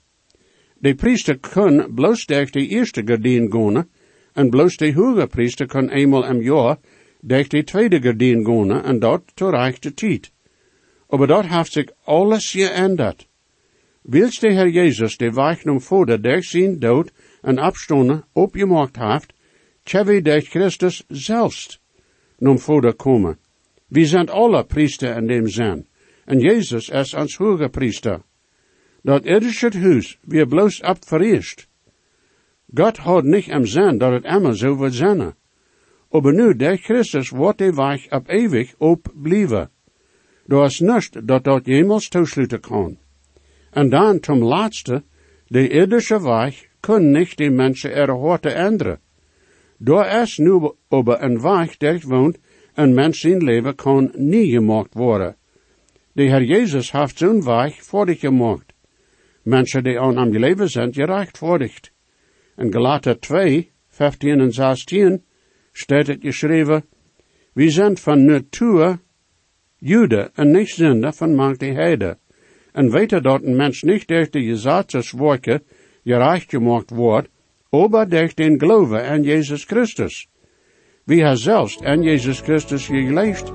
De 0.78 0.96
priester 0.96 1.40
kan 1.40 1.94
bloos 1.94 2.26
durch 2.26 2.52
de 2.52 2.68
eerste 2.68 3.02
gardien 3.06 3.52
gaan, 3.52 3.90
en 4.34 4.50
bloos 4.50 4.78
de 4.78 4.94
hoge 4.94 5.28
priester 5.28 5.68
kan 5.68 5.90
eenmaal 5.90 6.26
im 6.26 6.42
jaar 6.42 6.78
durch 7.22 7.48
de 7.48 7.64
tweede 7.64 8.02
gardien 8.02 8.46
gaan, 8.46 8.84
en 8.84 9.00
dat 9.00 9.22
zur 9.36 9.52
rechte 9.52 9.94
tijd. 9.94 10.32
Aber 11.08 11.28
dat 11.28 11.46
heeft 11.46 11.72
zich 11.72 11.90
alles 12.04 12.52
geändert. 12.52 13.28
Wils 14.02 14.40
de 14.40 14.54
Herr 14.54 14.70
Jezus 14.70 15.18
de 15.18 15.32
Weichnung 15.32 15.84
vorder 15.84 16.22
durch 16.22 16.46
zijn 16.46 16.80
dood 16.80 17.12
en 17.46 17.60
opstonden 17.60 18.24
opgemaakt 18.34 18.98
heeft, 18.98 19.34
tjewe 19.84 20.22
durch 20.22 20.50
Christus 20.50 21.04
zelfs 21.08 21.80
nun 22.40 22.60
vorder 22.60 22.94
komen. 22.94 23.38
Wir 23.88 24.08
sind 24.08 24.32
alle 24.32 24.64
Priester 24.64 25.18
in 25.18 25.28
dem 25.28 25.48
Sinn, 25.48 25.86
en 26.26 26.40
Jezus 26.40 26.90
is 26.90 27.14
ons 27.14 27.38
hoge 27.38 27.70
priester. 27.70 28.24
Dat 29.04 29.26
irdische 29.26 29.70
huis 29.70 30.18
wir 30.22 30.46
bloos 30.46 30.82
abverriest. 30.82 31.68
Gott 32.74 33.06
hat 33.06 33.26
nicht 33.26 33.50
im 33.50 33.68
Sinn, 33.68 34.00
dat 34.00 34.14
het 34.14 34.26
immer 34.26 34.54
so 34.54 34.80
wird 34.80 34.94
sein. 34.94 35.34
Aber 36.12 36.34
nu, 36.34 36.56
der 36.56 36.78
Christus 36.78 37.32
wordt 37.32 37.60
de 37.60 37.78
Weich 37.78 38.12
ab 38.12 38.30
ewig 38.30 38.74
op 38.80 39.12
blijven. 39.14 39.70
Du 40.48 40.62
hast 40.62 40.82
nicht, 40.82 41.28
dat 41.28 41.44
dat 41.44 41.66
jemals 41.66 42.10
toesluiten 42.10 42.62
kan. 42.62 42.98
En 43.72 43.90
dan 43.90 44.20
zum 44.22 44.44
laatste, 44.44 45.04
de 45.48 45.70
irdische 45.70 46.24
Weich 46.24 46.70
nicht 46.88 47.38
die 47.40 47.50
Menschen 47.50 47.92
ihre 47.92 48.14
Horte 48.14 48.50
ändern. 48.50 48.98
Door 49.78 50.06
is 50.06 50.38
nu 50.38 50.72
over 50.90 51.22
een 51.22 51.42
Weich 51.42 51.78
der 51.78 52.00
woont, 52.08 52.38
een 52.76 52.94
mens 52.94 53.20
zijn 53.20 53.44
leven 53.44 53.76
kan 53.76 54.12
nie 54.16 54.52
gemaakt 54.52 54.94
worden. 54.94 55.36
De 56.12 56.24
Heer 56.24 56.44
Jezus 56.44 56.92
heeft 56.92 57.18
zo'n 57.18 57.44
Weich 57.44 57.84
voor 57.84 58.06
dich 58.06 58.20
gemaakt. 58.20 58.74
Mensen 59.44 59.84
die 59.84 60.00
aan 60.00 60.18
am 60.18 60.38
leven 60.38 60.70
zijn, 60.70 60.94
gerechtvaardigd. 60.94 61.92
In 62.58 62.72
Galater 62.72 63.20
2, 63.20 63.72
15 63.88 64.40
en 64.40 64.52
16 64.52 65.24
staat 65.72 66.08
het 66.08 66.22
geschreven, 66.22 66.84
We 67.54 67.70
zijn 67.70 67.98
van 67.98 68.26
natuur 68.26 69.00
Jude 69.78 70.32
en 70.34 70.52
niet 70.52 70.70
zinde 70.70 71.14
van 71.14 71.36
mank 71.36 71.60
de 71.60 71.66
heide. 71.66 72.18
En 72.72 72.92
weten 72.92 73.24
dat 73.24 73.44
een 73.44 73.56
mens 73.56 73.82
niet 73.82 74.08
durch 74.08 74.30
de 74.30 74.44
gerecht 76.06 76.50
gemaakt 76.50 76.92
wordt, 76.92 77.30
aber 77.72 78.06
durch 78.06 78.36
den 78.36 78.58
Glaube 78.58 79.04
an 79.04 79.24
Jesus 79.24 79.66
Christus. 79.66 80.28
Wie 81.06 81.24
hat 81.24 81.38
selbst 81.38 81.86
an 81.86 82.04
Jesus 82.04 82.42
Christus 82.42 82.88
geleefd, 82.88 83.52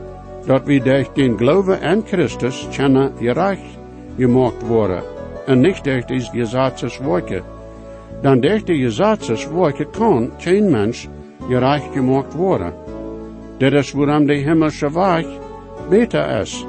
dat 0.46 0.66
wie 0.66 0.80
durch 0.80 1.08
den 1.08 1.36
Glaube 1.36 1.78
an 1.82 2.04
Christus 2.04 2.68
kennen 2.72 3.12
gerecht 3.18 3.78
gemaakt 4.16 4.68
worden, 4.68 5.02
en 5.46 5.60
niet 5.60 5.84
durch 5.84 6.06
die 6.06 6.30
gezatzeswerke. 6.32 7.42
Dan 8.22 8.40
durch 8.40 8.64
die 8.64 8.78
gezatzeswerke 8.78 9.84
kan 9.84 10.30
geen 10.38 10.70
mens 10.70 11.08
gerecht 11.48 11.92
gemaakt 11.92 12.34
worden. 12.34 12.72
Dit 13.58 13.72
is 13.72 13.92
waarom 13.92 14.26
de 14.26 14.34
hemelse 14.34 14.90
weg 14.92 15.26
beter 15.90 16.40
is, 16.40 16.66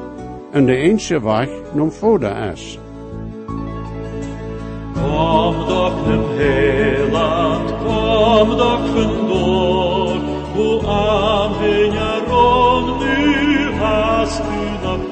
en 0.51 0.65
de 0.65 0.75
enige 0.75 1.21
weg 1.21 1.49
nog 1.73 1.93
voorder 1.93 2.51
is. 2.53 2.80
Kom 4.93 5.55
doch 5.67 5.95
nem 6.07 6.23
Heiland, 6.37 7.69
kom 7.83 8.57
doch 8.57 8.83
fundor, 8.93 10.15
wo 10.55 10.79
am 10.87 11.51
Herum 11.59 12.99
nu 12.99 13.79
hast 13.79 14.39
du 14.39 14.87
noch. 14.87 15.11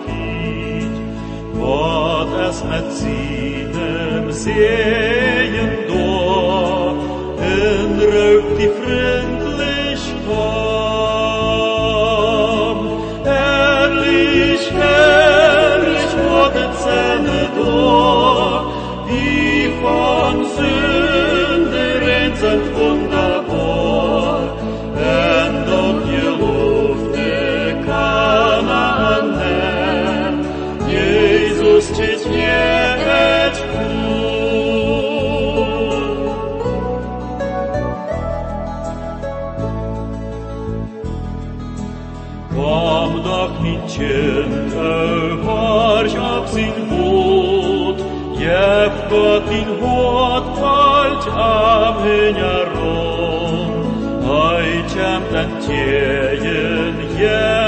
Gott 1.59 2.29
es 2.49 2.63
mit 2.63 2.91
seinem 2.93 4.31
Sehen 4.31 5.69
dor, 5.87 6.95
en 7.37 7.99
rögt 7.99 8.57
die 8.59 8.71
freundlich 8.79 10.01
din 46.53 46.77
hod, 46.89 47.97
jeb 48.39 48.93
Gott 49.09 49.49
din 49.49 49.69
hod 49.79 50.43
bald 50.59 51.23
am 51.35 51.95
herum. 52.41 53.71
Heute 54.23 54.99
am 55.15 55.23
Tantien, 55.31 56.95
jeb 57.19 57.58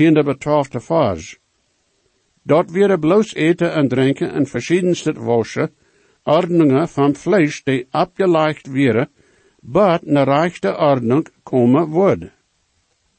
tiende 0.00 0.22
betrafte 0.24 0.80
Vers. 0.80 1.38
Dort 2.42 2.70
werden 2.72 3.00
bloß 3.00 3.34
eten 3.34 3.72
en 3.72 3.88
drinken 3.88 4.32
en 4.32 4.46
verschiedenste 4.46 5.12
waschen, 5.12 5.70
Ordnungen 6.24 6.88
van 6.88 7.14
Fleisch, 7.14 7.62
die 7.64 7.86
abgeleicht 7.90 8.72
werden, 8.72 9.08
but 9.62 10.06
ne 10.06 10.24
rechte 10.24 10.76
Ordnung 10.76 11.26
komen 11.42 11.88
wordt. 11.88 12.24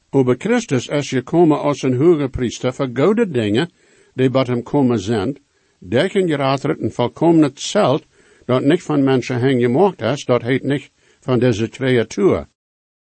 Over 0.10 0.36
Christus 0.38 0.88
is 0.88 1.10
gekomen 1.10 1.60
als 1.60 1.82
een 1.82 1.98
hoge 1.98 2.30
priester 2.30 2.74
voor 2.74 2.90
goede 2.94 3.30
dingen, 3.30 3.70
die 4.14 4.30
bij 4.30 4.46
hem 4.48 4.64
komen 4.64 5.00
zijn, 5.00 5.38
dekken 5.80 6.28
gerater 6.28 6.76
een 6.80 6.92
volkomen 6.92 7.52
zelt, 7.54 8.06
dat 8.46 8.64
niet 8.64 8.84
van 8.84 9.04
mensen 9.04 9.40
heen 9.40 9.60
gemaakt 9.60 10.02
is, 10.02 10.26
dat 10.26 10.42
heet 10.42 10.64
niet 10.64 10.92
van 11.20 11.40
deze 11.40 11.70
creatuur. 11.70 12.48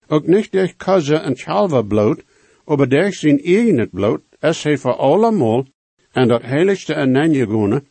Ook 0.07 0.27
niet 0.27 0.53
durch 0.53 0.77
Kasse 0.77 1.17
en 1.17 1.37
Chalva 1.37 1.83
bloot, 1.83 2.23
durch 2.77 3.15
zijn 3.15 3.41
eigen 3.43 3.91
bloot, 3.91 4.23
is 4.41 4.62
hij 4.62 4.79
voor 4.79 4.97
allemaal 4.97 5.67
en 6.12 6.29
dat 6.29 6.43
heiligste 6.43 6.95
en 6.95 7.11
nenjegoene, 7.11 7.83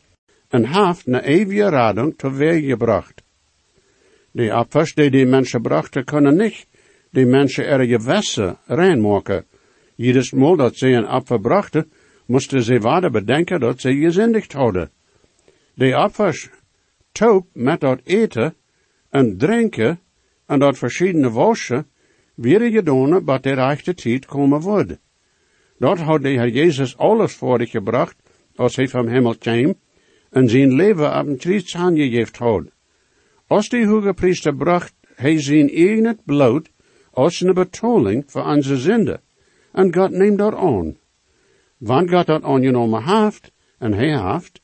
en 0.48 0.64
haft 0.64 1.06
na 1.06 1.22
eeuwige 1.22 1.68
radung 1.68 2.14
gebracht. 2.16 3.22
Die 4.32 4.52
Abwasch, 4.52 4.94
die 4.94 5.10
die 5.10 5.26
mensen 5.26 5.62
brachten, 5.62 6.04
kunnen 6.04 6.36
niet 6.36 6.66
die 7.10 7.26
mensen 7.26 7.66
er 7.66 7.84
gewässer 7.86 8.56
reinmaken. 8.66 9.44
Jedes 9.96 10.32
Mal 10.32 10.56
dat 10.56 10.76
ze 10.76 10.88
een 10.88 11.06
Apfel 11.06 11.38
brachten, 11.38 11.90
moesten 12.26 12.62
ze 12.62 12.78
waarde 12.78 13.10
bedenken 13.10 13.60
dat 13.60 13.80
ze 13.80 13.94
gezindigd 13.94 14.52
hadden. 14.52 14.90
Die 15.74 15.96
Abwasch 15.96 16.48
toop 17.12 17.46
met 17.52 17.80
dat 17.80 18.00
eten 18.04 18.54
en 19.10 19.36
drinken 19.38 20.00
en 20.46 20.58
dat 20.58 20.78
verschiedene 20.78 21.30
waschen, 21.30 21.86
weer 22.40 22.70
gedaan, 22.70 23.24
wat 23.24 23.42
de 23.42 23.52
rechte 23.52 23.94
tijd 23.94 24.26
komen 24.26 24.60
wordt. 24.60 24.98
Dat 25.78 25.98
had 25.98 26.22
de 26.22 26.28
Heer 26.28 26.48
Jezus 26.48 26.96
alles 26.96 27.34
voor 27.34 27.66
gebracht, 27.66 28.16
als 28.56 28.76
hij 28.76 28.88
van 28.88 29.08
hemel 29.08 29.36
kwam, 29.36 29.74
en 30.30 30.48
zijn 30.48 30.72
leven 30.72 31.18
op 31.18 31.26
een 31.26 31.36
kruis 31.36 31.76
aangegeven 31.76 32.44
had. 32.44 32.64
Als 33.46 33.68
die 33.68 33.86
hoge 33.86 34.12
priester 34.12 34.54
bracht 34.54 34.94
hij 35.14 35.40
zijn 35.40 35.68
eigen 35.70 36.20
bloed 36.24 36.70
als 37.10 37.40
een 37.40 37.54
betaling 37.54 38.24
voor 38.26 38.44
onze 38.44 38.76
zonde, 38.76 39.20
en 39.72 39.94
God 39.94 40.10
neemt 40.10 40.38
dat 40.38 40.54
aan. 40.54 40.96
Want 41.76 42.10
God 42.10 42.26
dat 42.26 42.42
aangenomen 42.42 43.02
heeft, 43.04 43.52
en 43.78 43.92
hij 43.92 44.32
heeft, 44.32 44.60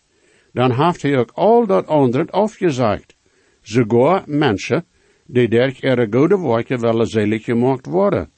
dan 0.52 0.72
heeft 0.72 1.02
hij 1.02 1.18
ook 1.18 1.30
al 1.34 1.66
dat 1.66 1.86
andere 1.86 2.30
afgezegd, 2.30 3.16
sogar 3.62 4.22
mensen 4.26 4.86
die 5.26 5.48
durch 5.48 5.82
ihre 5.82 6.06
goede 6.06 6.38
werken 6.38 6.80
willen 6.80 7.06
zelig 7.06 7.44
gemaakt 7.44 7.86
worden. 7.86 8.30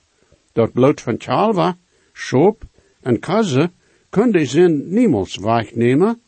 Dat 0.52 0.72
bloed 0.72 1.00
van 1.00 1.16
Chalva, 1.18 1.76
Schop 2.12 2.64
en 3.02 3.20
Kaze 3.20 3.70
kon 4.10 4.32
die 4.32 4.46
zin 4.46 4.88
niemals 4.94 5.36
wegnemen. 5.36 6.20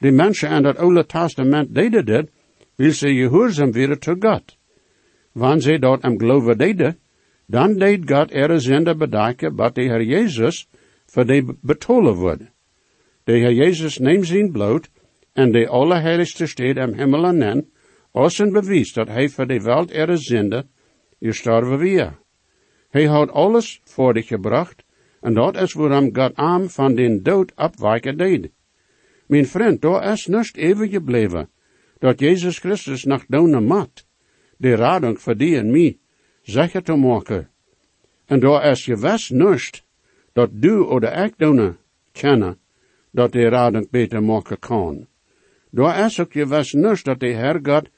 Die 0.00 0.12
mensen 0.12 0.50
in 0.50 0.62
dat 0.62 0.78
Oude 0.78 1.06
Testament 1.06 1.74
deden 1.74 2.06
dit, 2.06 2.30
wil 2.76 2.92
ze 2.92 3.14
gehoorzaam 3.14 3.72
worden 3.72 3.98
tot 3.98 4.24
God. 4.24 4.56
Wanneer 5.32 5.60
ze 5.60 5.78
dat 5.78 6.02
am 6.02 6.18
geloven 6.18 6.58
deden, 6.58 6.98
dan 7.46 7.78
deed 7.78 8.10
God 8.10 8.30
ihre 8.30 8.58
zinde 8.58 8.94
bedenken, 8.94 9.56
wat 9.56 9.74
de 9.74 9.82
Heer 9.82 10.02
Jezus 10.02 10.68
voor 11.06 11.26
die 11.26 11.44
betolen 11.60 12.14
wordt. 12.14 12.42
De 13.24 13.32
Heer 13.32 13.52
Jezus 13.52 13.98
neemt 13.98 14.26
zijn 14.26 14.52
bloed 14.52 14.90
en 15.32 15.52
de 15.52 15.68
Allerheiligste 15.68 16.46
steed 16.46 16.78
am 16.78 16.94
Himmel 16.94 17.24
en 17.24 17.70
als 18.10 18.38
een 18.38 18.52
bewijs 18.52 18.92
dat 18.92 19.08
hij 19.08 19.28
voor 19.28 19.46
de 19.46 19.60
wereld 19.62 19.90
ihre 19.90 20.16
zinde 20.16 20.66
gestorven 21.20 21.78
weer. 21.78 22.18
Hij 22.88 23.04
had 23.04 23.30
alles 23.30 23.80
voor 23.84 24.14
dich 24.14 24.26
gebracht, 24.26 24.84
en 25.20 25.34
dat 25.34 25.56
is 25.56 25.72
waarom 25.72 26.14
God 26.14 26.34
am 26.34 26.68
van 26.68 26.94
den 26.94 27.22
dood 27.22 27.56
afwijken 27.56 28.16
deed. 28.16 28.50
Mijn 29.26 29.46
vriend, 29.46 29.82
daar 29.82 30.12
is 30.12 30.26
niet 30.26 30.56
eeuwig 30.56 30.90
gebleven, 30.90 31.48
dat 31.98 32.20
Jezus 32.20 32.58
Christus 32.58 33.04
nach 33.04 33.24
donen 33.28 33.64
mat, 33.64 34.06
de 34.56 34.74
radung 34.74 35.20
voor 35.20 35.36
die 35.36 35.56
en 35.56 35.70
mij, 35.70 35.98
zeker 36.42 36.82
te 36.82 36.96
maken. 36.96 37.48
En 38.26 38.40
daar 38.40 38.70
is 38.70 38.84
gewest 38.84 39.30
niet, 39.30 39.82
dat 40.32 40.50
du 40.52 40.84
oder 40.84 41.24
ik 41.24 41.34
donen 41.36 41.78
kennen, 42.12 42.58
dat 43.10 43.32
de 43.32 43.48
radung 43.48 43.90
beter 43.90 44.22
maken 44.22 44.58
kan. 44.58 45.06
Daar 45.70 46.04
is 46.04 46.20
ook 46.20 46.32
gewest 46.32 46.74
niet 46.74 47.04
dat 47.04 47.20
de 47.20 47.26
Heer 47.26 47.58
God 47.62 47.88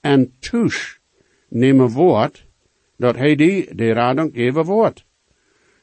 en 0.00 0.32
tusch 0.38 0.98
nemen 1.48 1.88
woord, 1.88 2.46
dat 2.96 3.16
hij 3.16 3.34
die 3.34 3.74
de 3.74 3.92
radung 3.92 4.34
geven 4.34 4.64
woord. 4.64 5.04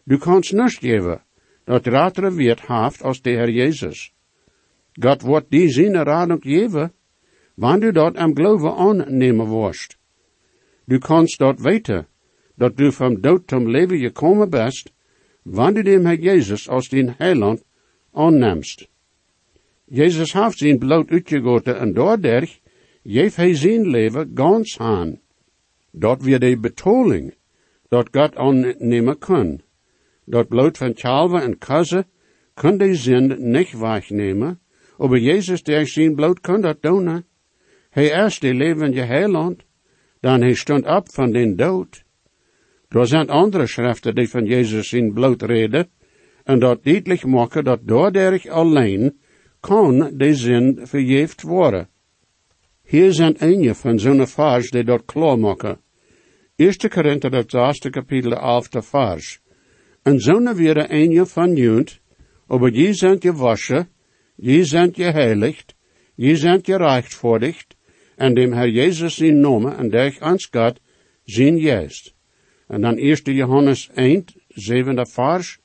Du 0.03 0.17
kannst 0.17 0.53
nicht 0.53 0.79
geven, 0.79 1.21
dat 1.63 1.85
ratere 1.85 2.31
wird 2.35 2.59
haft 2.59 3.03
als 3.03 3.21
de 3.21 3.29
Heer 3.29 3.49
Jezus. 3.49 4.13
God 4.99 5.21
wordt 5.21 5.49
die 5.49 5.69
zijn 5.69 6.03
radung 6.03 6.41
geven, 6.43 6.93
wanneer 7.55 7.93
du 7.93 7.99
dat 7.99 8.15
am 8.15 8.35
geloven 8.35 8.75
aannemen 8.75 9.45
worst. 9.45 9.97
Du 10.85 10.97
kannst 10.97 11.39
dat 11.39 11.59
weten, 11.59 12.07
dat 12.55 12.77
du 12.77 12.91
vom 12.91 13.21
dood 13.21 13.49
zum 13.49 13.67
leven 13.67 13.99
gekomen 13.99 14.49
bist, 14.49 14.93
wanneer 15.43 15.83
du 15.83 15.91
dem 15.91 16.05
Herr 16.05 16.19
Jezus 16.19 16.69
als 16.69 16.89
den 16.89 17.15
Heiland 17.17 17.63
aannemst. 18.13 18.87
Jezus 19.85 20.33
heeft 20.33 20.57
zijn 20.57 20.77
bloed 20.77 21.09
uitgegoten 21.09 21.79
en 21.79 21.93
doordat 21.93 22.59
geeft 23.07 23.35
hij 23.35 23.55
zijn 23.55 23.87
leven 23.87 24.31
gans 24.33 24.79
aan. 24.79 25.19
Dat 25.91 26.21
weer 26.21 26.39
de 26.39 26.59
betoling, 26.59 27.35
dat 27.87 28.07
God 28.11 28.35
aannemen 28.35 29.17
kan. 29.17 29.61
Dat 30.25 30.47
bloed 30.47 30.77
van 30.77 30.91
Chalva 30.95 31.41
en 31.41 31.57
Kaze 31.57 32.05
kan 32.53 32.77
de 32.77 32.95
zin 32.95 33.35
niet 33.39 33.71
wegnemen, 33.77 34.59
aber 34.97 35.19
Jezus 35.19 35.63
der 35.63 35.87
zijn 35.87 36.15
bloed 36.15 36.39
kan 36.39 36.61
dat 36.61 36.81
doen. 36.81 37.23
Hij 37.89 38.25
is 38.25 38.39
de 38.39 38.53
levende 38.53 39.05
heiland, 39.05 39.63
dan 40.19 40.41
hij 40.41 40.53
stond 40.53 40.85
op 40.85 41.09
van 41.11 41.31
den 41.31 41.55
dood. 41.55 42.03
Er 42.89 43.07
zijn 43.07 43.29
andere 43.29 43.67
schriften 43.67 44.15
die 44.15 44.29
van 44.29 44.45
Jezus 44.45 44.89
zijn 44.89 45.13
bloed 45.13 45.41
reden, 45.41 45.89
en 46.43 46.59
dat 46.59 46.83
duidelijk 46.83 47.25
maken 47.25 47.63
dat 47.63 47.79
doordat 47.83 48.47
alleen 48.47 49.19
kan 49.59 50.11
de 50.13 50.33
zin 50.33 50.79
vergeefd 50.83 51.41
worden. 51.41 51.89
Hier 52.87 53.13
zijn 53.13 53.35
een 53.37 53.75
van 53.75 53.99
zo'n 53.99 54.27
vers 54.27 54.69
die 54.69 54.83
dat 54.83 55.05
klaar 55.05 55.39
maken. 55.39 55.79
1 56.55 56.89
Korinther 56.89 57.31
dat 57.31 57.51
zesde 57.51 57.89
kapitel 57.89 58.29
de 58.29 58.35
elfde 58.35 58.81
vers. 58.81 59.39
En 60.03 60.19
zo'n 60.19 60.55
weer 60.55 60.91
een 60.91 61.27
van 61.27 61.55
junt, 61.55 61.99
aber 62.47 62.73
je 62.73 62.93
zijn 62.93 63.21
gewaschen, 63.21 63.89
je 64.35 64.65
zijn 64.65 64.93
geheiligd, 64.93 65.75
je 66.15 66.35
zijn 66.35 66.59
gerechtvaardigd, 66.63 67.75
en 68.15 68.33
dem 68.33 68.53
Herr 68.53 68.69
Jesus 68.69 69.15
zijn 69.15 69.39
nomen 69.39 69.77
en 69.77 69.89
durch 69.89 70.19
ans 70.19 70.47
Gott 70.51 70.79
zijn 71.23 71.57
juist. 71.57 72.13
En 72.67 72.81
dan 72.81 72.97
1 72.97 73.17
Johannes 73.23 73.89
1, 73.93 74.25
zevende 74.47 75.05
vers. 75.05 75.59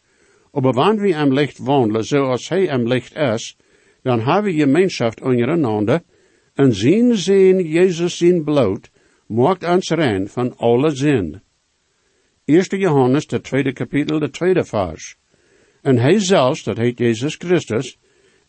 Aber 0.52 0.74
wann 0.74 1.00
wir 1.00 1.16
am 1.16 1.32
Licht 1.32 1.58
wandelen, 1.58 2.04
zoals 2.04 2.48
hij 2.48 2.70
am 2.70 2.86
Licht 2.86 3.14
is, 3.14 3.56
dan 4.02 4.20
hebben 4.20 4.52
we 4.52 4.58
gemeenschap 4.58 5.22
ondereinander, 5.22 6.02
en 6.54 6.74
zijn 6.74 7.66
Jezus 7.66 8.16
zijn 8.16 8.44
bloed, 8.44 8.90
maakt 9.26 9.64
ons 9.64 9.90
rein 9.90 10.28
van 10.28 10.56
alle 10.56 10.90
zin. 10.90 11.40
1 12.44 12.78
Johannes, 12.78 13.26
de 13.26 13.40
tweede 13.40 13.72
kapitel, 13.72 14.18
de 14.18 14.30
tweede 14.30 14.64
vers. 14.64 15.16
En 15.82 15.98
hij 15.98 16.18
zelfs, 16.18 16.62
dat 16.62 16.76
heet 16.76 16.98
Jezus 16.98 17.36
Christus, 17.36 17.98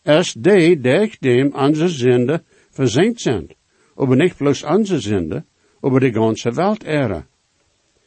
is 0.02 0.32
die, 0.32 0.80
dem 1.20 1.54
onze 1.54 1.88
zinde 1.88 2.42
verzend 2.70 3.20
zijn. 3.20 3.48
Aber 3.96 4.16
nicht 4.16 4.36
bloß 4.36 4.64
onze 4.64 5.00
zinde, 5.00 5.44
aber 5.80 6.00
die 6.00 6.12
ganze 6.12 6.56
Welt 6.56 6.84
ehre. 6.84 7.26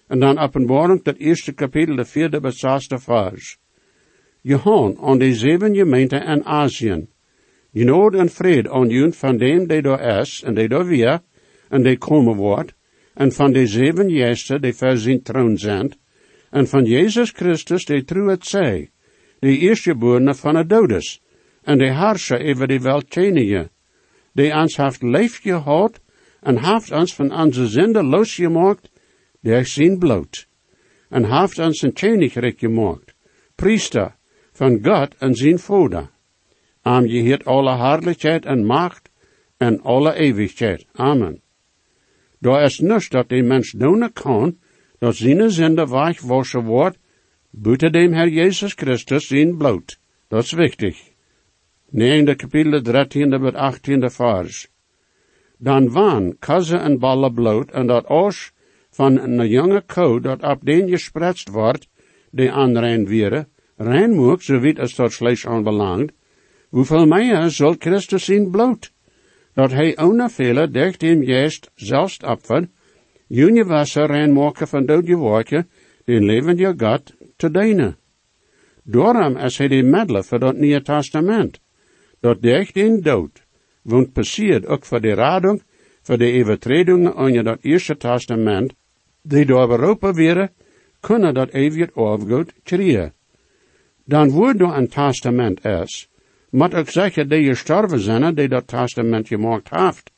En 0.08 0.20
dan 0.20 0.38
openbaring, 0.38 1.04
dat 1.04 1.18
eerste 1.18 1.54
kapitel, 1.54 1.96
de 1.96 2.06
vierde 2.06 2.40
bis 2.40 2.60
zesde 2.60 3.00
vers. 3.00 3.58
Johan 4.42 4.98
aan 5.00 5.18
de 5.18 5.34
zeven 5.34 5.76
gemeenten 5.76 6.26
in 6.26 6.46
Azië. 6.46 7.08
Genood 7.78 8.16
en 8.16 8.30
vrede 8.30 8.70
jullie 8.90 9.14
van 9.14 9.38
dem 9.38 9.68
die 9.68 9.82
daar 9.82 10.22
is, 10.22 10.42
en 10.44 10.56
die 10.56 10.68
daar 10.68 10.86
weer, 10.86 11.20
en 11.70 11.84
die 11.84 11.98
komen 11.98 12.36
wordt, 12.36 12.74
en 13.14 13.32
van 13.32 13.54
de 13.54 13.68
zeven 13.68 14.10
geesten 14.12 14.62
die 14.62 14.74
voor 14.74 14.98
zijn 14.98 15.58
zijn, 15.58 15.94
en 16.50 16.68
van 16.68 16.86
Jezus 16.86 17.32
Christus 17.32 17.86
die 17.86 18.04
trouw 18.04 18.28
het 18.28 18.46
zij, 18.46 18.90
de 19.40 19.58
eerstgeborene 19.58 20.36
van 20.36 20.54
de 20.54 20.66
dodes, 20.66 21.22
en 21.64 21.78
de 21.78 21.92
harscher 21.92 22.42
over 22.50 22.68
de 22.68 22.80
weltjenige, 22.80 23.70
die 24.34 24.54
ons 24.54 24.78
heeft 24.78 25.02
leef 25.02 25.42
gehad, 25.42 26.00
en 26.42 26.58
heeft 26.58 26.92
ons 26.92 27.14
van 27.14 27.32
onze 27.34 27.68
zinde 27.68 28.04
losgemaakt, 28.04 28.90
der 29.40 29.66
zijn 29.66 29.98
bloot, 29.98 30.48
en 31.10 31.26
heeft 31.26 31.60
ons 31.60 31.82
een 31.82 31.94
koninkrijk 31.94 32.60
gemaakt, 32.60 33.14
priester 33.56 34.16
van 34.52 34.80
God 34.84 35.16
en 35.18 35.36
zijn 35.36 35.60
vader. 35.60 36.16
Am 36.88 37.06
je 37.06 37.22
heert 37.22 37.46
alle 37.46 37.70
hartelijkheid 37.70 38.46
en 38.46 38.66
macht 38.66 39.10
en 39.58 39.82
alle 39.82 40.14
eeuwigheid. 40.14 40.86
Amen. 40.94 41.42
Daar 42.40 42.64
is 42.64 42.80
niets 42.80 43.10
dat 43.10 43.30
de 43.30 43.42
mens 43.42 43.72
doen 43.72 44.12
kan, 44.14 44.58
dat 45.00 45.16
zijn 45.16 45.52
zinde 45.52 45.86
waschen 45.86 46.64
wordt, 46.64 46.98
buiten 47.50 47.92
dem 47.92 48.14
Herr 48.14 48.30
Jezus 48.30 48.74
Christus 48.74 49.28
zijn 49.28 49.58
bloot. 49.58 50.00
Dat 50.28 50.44
is 50.44 50.52
wichtig. 50.52 50.98
Negende 51.90 52.36
kapitel, 52.36 52.82
13e 52.82 53.30
tot 53.30 53.54
18e 53.54 54.10
vers. 54.16 54.68
Dan 55.58 55.92
waan 55.92 56.38
kassen 56.40 56.82
en 56.82 57.00
ballen 57.00 57.34
bloot 57.34 57.72
en 57.72 57.88
dat 57.88 58.10
oors 58.10 58.52
van 58.90 59.18
een 59.18 59.48
jonge 59.48 59.82
koe 59.82 60.22
dat 60.22 60.44
op 60.44 60.66
den 60.66 60.90
gespretst 60.90 61.50
wordt, 61.50 61.88
die 62.32 62.52
aanrein 62.52 63.06
wieren, 63.06 63.48
rein 63.76 64.16
moet, 64.16 64.44
zo 64.44 64.60
wie 64.60 64.80
als 64.80 64.96
dat 64.96 65.14
vlees 65.14 65.48
aanbelangt, 65.48 66.14
hoeveel 66.70 67.06
meer 67.06 67.50
zal 67.50 67.76
Christus 67.80 68.26
zijn 68.26 68.52
bloot, 68.52 68.92
dat 69.54 69.72
hij 69.72 69.96
vele 70.30 70.70
dicht 70.70 71.02
hem 71.02 71.24
juist 71.24 71.72
zelfs 71.76 72.18
opvat, 72.18 72.66
junge 73.28 73.66
wasser 73.66 74.06
rein 74.06 74.34
maken 74.34 74.68
van 74.68 74.86
dood 74.86 75.08
je 75.08 75.16
woordje, 75.16 75.66
den 76.06 76.24
leven 76.24 76.58
je 76.58 76.74
God 76.78 77.14
te 77.36 77.52
dienen. 77.52 77.98
Daarom 78.84 79.38
is 79.38 79.58
hij 79.58 79.68
de 79.68 79.84
middel 79.84 80.24
voor 80.24 80.40
dat 80.40 80.58
Nieuwe 80.58 80.82
Testament, 80.82 81.60
dat 82.20 82.42
dicht 82.42 82.76
in 82.76 83.02
dood, 83.02 83.46
want 83.82 84.14
passiert 84.14 84.66
ook 84.66 84.86
voor 84.86 85.02
de 85.02 85.14
radung, 85.14 85.64
voor 86.02 86.18
de 86.18 86.40
overtredingen 86.40 87.16
aan 87.16 87.44
dat 87.44 87.58
Eerste 87.62 87.98
Testament, 87.98 88.74
die 89.22 89.46
door 89.46 89.68
beroepen 89.68 90.16
werden, 90.16 90.52
kunnen 91.00 91.34
dat 91.34 91.50
eeuwig 91.50 91.96
afgoed 91.96 92.54
krijgen. 92.64 93.14
Dan 94.06 94.30
wordt 94.30 94.60
er 94.60 94.78
een 94.78 94.88
testament 94.88 95.66
is, 95.66 96.10
moet 96.50 96.74
ik 96.74 96.90
zeggen 96.90 97.30
dat 97.30 97.40
je 97.40 97.56
sterven 97.56 98.00
zijn 98.00 98.36
die 98.36 98.48
dat 98.48 98.68
testament 98.68 99.28
gemaakt 99.28 99.70
heeft. 99.70 100.12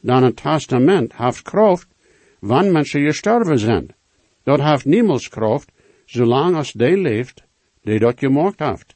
Dan 0.00 0.22
een 0.22 0.34
testament 0.34 1.16
heeft 1.16 1.42
kracht, 1.42 1.86
wanneer 2.38 2.72
mensen 2.72 3.04
gestorven 3.04 3.58
zijn. 3.58 3.94
Dat 4.42 4.60
heeft 4.60 4.84
niemals 4.84 5.28
kracht, 5.28 5.72
zolang 6.04 6.56
als 6.56 6.72
die 6.72 6.96
leeft, 6.96 7.44
die 7.82 7.98
dat 7.98 8.18
gemaakt 8.18 8.60
heeft. 8.60 8.94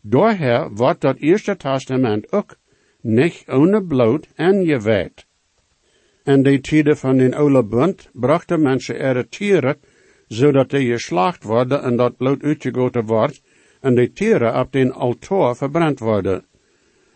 Daher 0.00 0.70
wordt 0.74 1.00
dat 1.00 1.16
Eerste 1.16 1.56
Testament 1.56 2.32
ook 2.32 2.56
niet 3.00 3.44
ohne 3.46 3.84
bloed 3.84 4.28
en 4.34 4.64
gewijd. 4.64 5.26
En 6.22 6.42
die 6.42 6.60
tijden 6.60 6.96
van 6.96 7.16
den 7.16 7.34
oude 7.34 7.64
bund 7.64 8.08
brachten 8.12 8.62
mensen 8.62 8.98
er 8.98 9.28
tieren, 9.28 9.76
zodat 10.28 10.70
die 10.70 10.90
geslacht 10.90 11.42
worden 11.42 11.82
en 11.82 11.96
dat 11.96 12.16
bloed 12.16 12.42
uitgegoten 12.42 13.04
wordt, 13.04 13.42
en 13.82 13.94
die 13.94 14.12
tieren 14.12 14.54
op 14.60 14.72
den 14.72 14.92
altaar 14.92 15.56
verbrand 15.56 15.98
worden. 15.98 16.44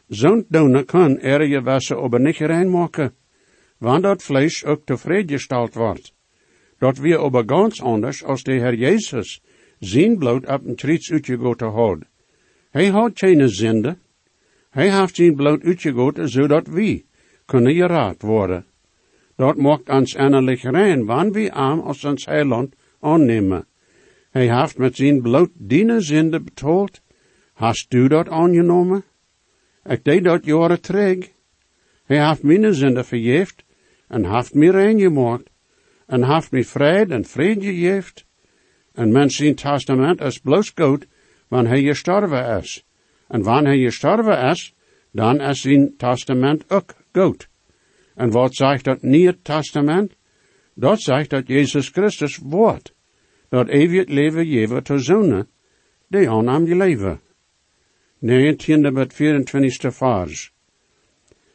Zo'n 0.09 0.45
doen 0.49 0.85
kan 0.85 1.19
er 1.19 1.47
je 1.47 1.63
wassen 1.63 2.03
op 2.03 2.19
niet 2.19 2.37
rein 2.37 2.71
maken, 2.71 3.15
want 3.79 4.03
dat 4.03 4.23
vlees 4.23 4.65
ook 4.65 4.85
tevreden 4.85 5.37
gesteld 5.37 5.75
wordt. 5.75 6.15
Dat 6.79 6.99
weer 6.99 7.21
op 7.21 7.43
ganz 7.47 7.81
anders 7.81 8.25
als 8.25 8.43
de 8.43 8.53
Heer 8.53 8.75
Jezus 8.75 9.43
zijn 9.79 10.19
bloed 10.19 10.47
op 10.47 10.67
een 10.67 10.77
triets 10.77 11.13
uitgegoten 11.13 11.71
had. 11.71 11.99
Hij 12.71 12.87
had 12.87 13.11
geen 13.15 13.49
zinde. 13.49 13.97
Hij 14.71 15.01
heeft 15.01 15.17
zijn 15.17 15.35
bloed 15.35 15.63
uitgegoten, 15.63 16.29
zodat 16.29 16.67
we 16.67 17.05
kunnen 17.45 17.75
geraad 17.75 18.23
worden. 18.23 18.65
Dat 19.37 19.57
maakt 19.57 19.89
ons 19.89 20.15
innerlijk 20.15 20.61
rein, 20.61 21.05
wanneer 21.05 21.33
we 21.33 21.53
aan 21.53 21.83
als 21.83 22.05
ons 22.05 22.25
heiland 22.25 22.75
aannemen. 23.01 23.67
Hij 24.37 24.61
heeft 24.61 24.79
met 24.79 24.97
zijn 24.97 25.23
bloed 25.23 25.51
dienen 25.55 26.03
zinde 26.03 26.41
betaald. 26.41 27.01
Hast 27.53 27.91
du 27.91 28.09
dat 28.09 28.29
aangenomen? 28.29 29.05
Ik 29.85 30.05
deed 30.05 30.25
dat 30.25 30.45
jaren 30.45 30.81
terug. 30.81 31.31
Hij 32.05 32.29
heeft 32.29 32.43
mijn 32.43 32.75
zinde 32.75 33.05
vergeeft 33.05 33.65
en 34.09 34.35
heeft 34.35 34.55
mij 34.55 34.69
rein 34.69 35.45
en 36.07 36.33
heeft 36.33 36.51
mij 36.51 36.65
vrede 36.65 37.15
en 37.15 37.25
vrede 37.25 37.61
gegeven. 37.61 38.13
En 38.93 39.13
men 39.13 39.31
zijn 39.31 39.55
testament 39.55 40.21
is 40.21 40.39
bloos 40.39 40.73
goed 40.75 41.07
wanneer 41.49 41.73
hij 41.73 41.83
gestorven 41.83 42.59
is. 42.59 42.85
En 43.29 43.43
wanneer 43.43 43.73
hij 43.73 43.83
gestorven 43.83 44.51
is, 44.51 44.75
dan 45.11 45.41
is 45.41 45.61
zijn 45.61 45.97
testament 45.97 46.71
ook 46.71 46.95
goed. 47.13 47.49
En 48.15 48.31
wat 48.31 48.55
zegt 48.55 48.85
dat 48.85 49.03
Nieuwe 49.03 49.43
Testament? 49.43 50.17
Dat 50.75 51.01
zegt 51.01 51.31
dat 51.31 51.47
Jezus 51.47 51.89
Christus 51.89 52.37
woord, 52.37 52.95
dat 53.49 53.69
eeuwig 53.69 54.09
leven 54.09 54.47
geven 54.47 54.83
te 54.83 54.99
zonen, 54.99 55.49
die 56.09 56.31
aan 56.31 56.49
hem 56.49 56.65
leven. 56.65 57.21
19e 58.21 58.93
met 58.93 59.15
24e 59.15 59.91
vers. 59.91 60.53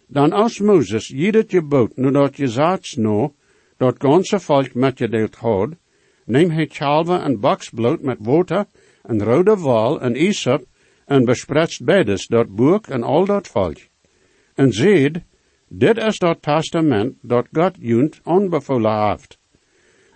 Dan 0.07 0.31
als 0.31 0.59
Mozes 0.59 1.07
jeder 1.07 1.43
gebod, 1.47 1.97
nu 1.97 2.11
dat 2.11 2.37
je 2.37 2.47
zaad 2.47 2.95
no, 2.95 3.33
dat 3.77 3.95
ganze 3.97 4.39
volk 4.39 4.73
met 4.73 4.97
je 4.97 5.09
deelt 5.09 5.35
had, 5.35 5.69
neem 6.25 6.49
hij 6.49 6.67
chalve 6.71 7.15
en 7.15 7.39
baksbloed 7.39 8.01
met 8.01 8.17
water 8.19 8.65
en 9.01 9.23
rode 9.23 9.55
wal 9.55 10.01
en 10.01 10.15
isop 10.15 10.65
en 11.05 11.25
bespretst 11.25 11.83
bedes 11.83 12.27
dat 12.27 12.55
boek 12.55 12.87
en 12.87 13.03
al 13.03 13.25
dat 13.25 13.47
volk. 13.47 13.77
En 14.55 14.71
zeed, 14.71 15.23
dit 15.67 15.97
is 15.97 16.17
dat 16.19 16.41
testament 16.41 17.15
dat 17.21 17.47
God 17.51 17.75
junt 17.79 18.19
onbevolen 18.23 19.09
heeft. 19.09 19.40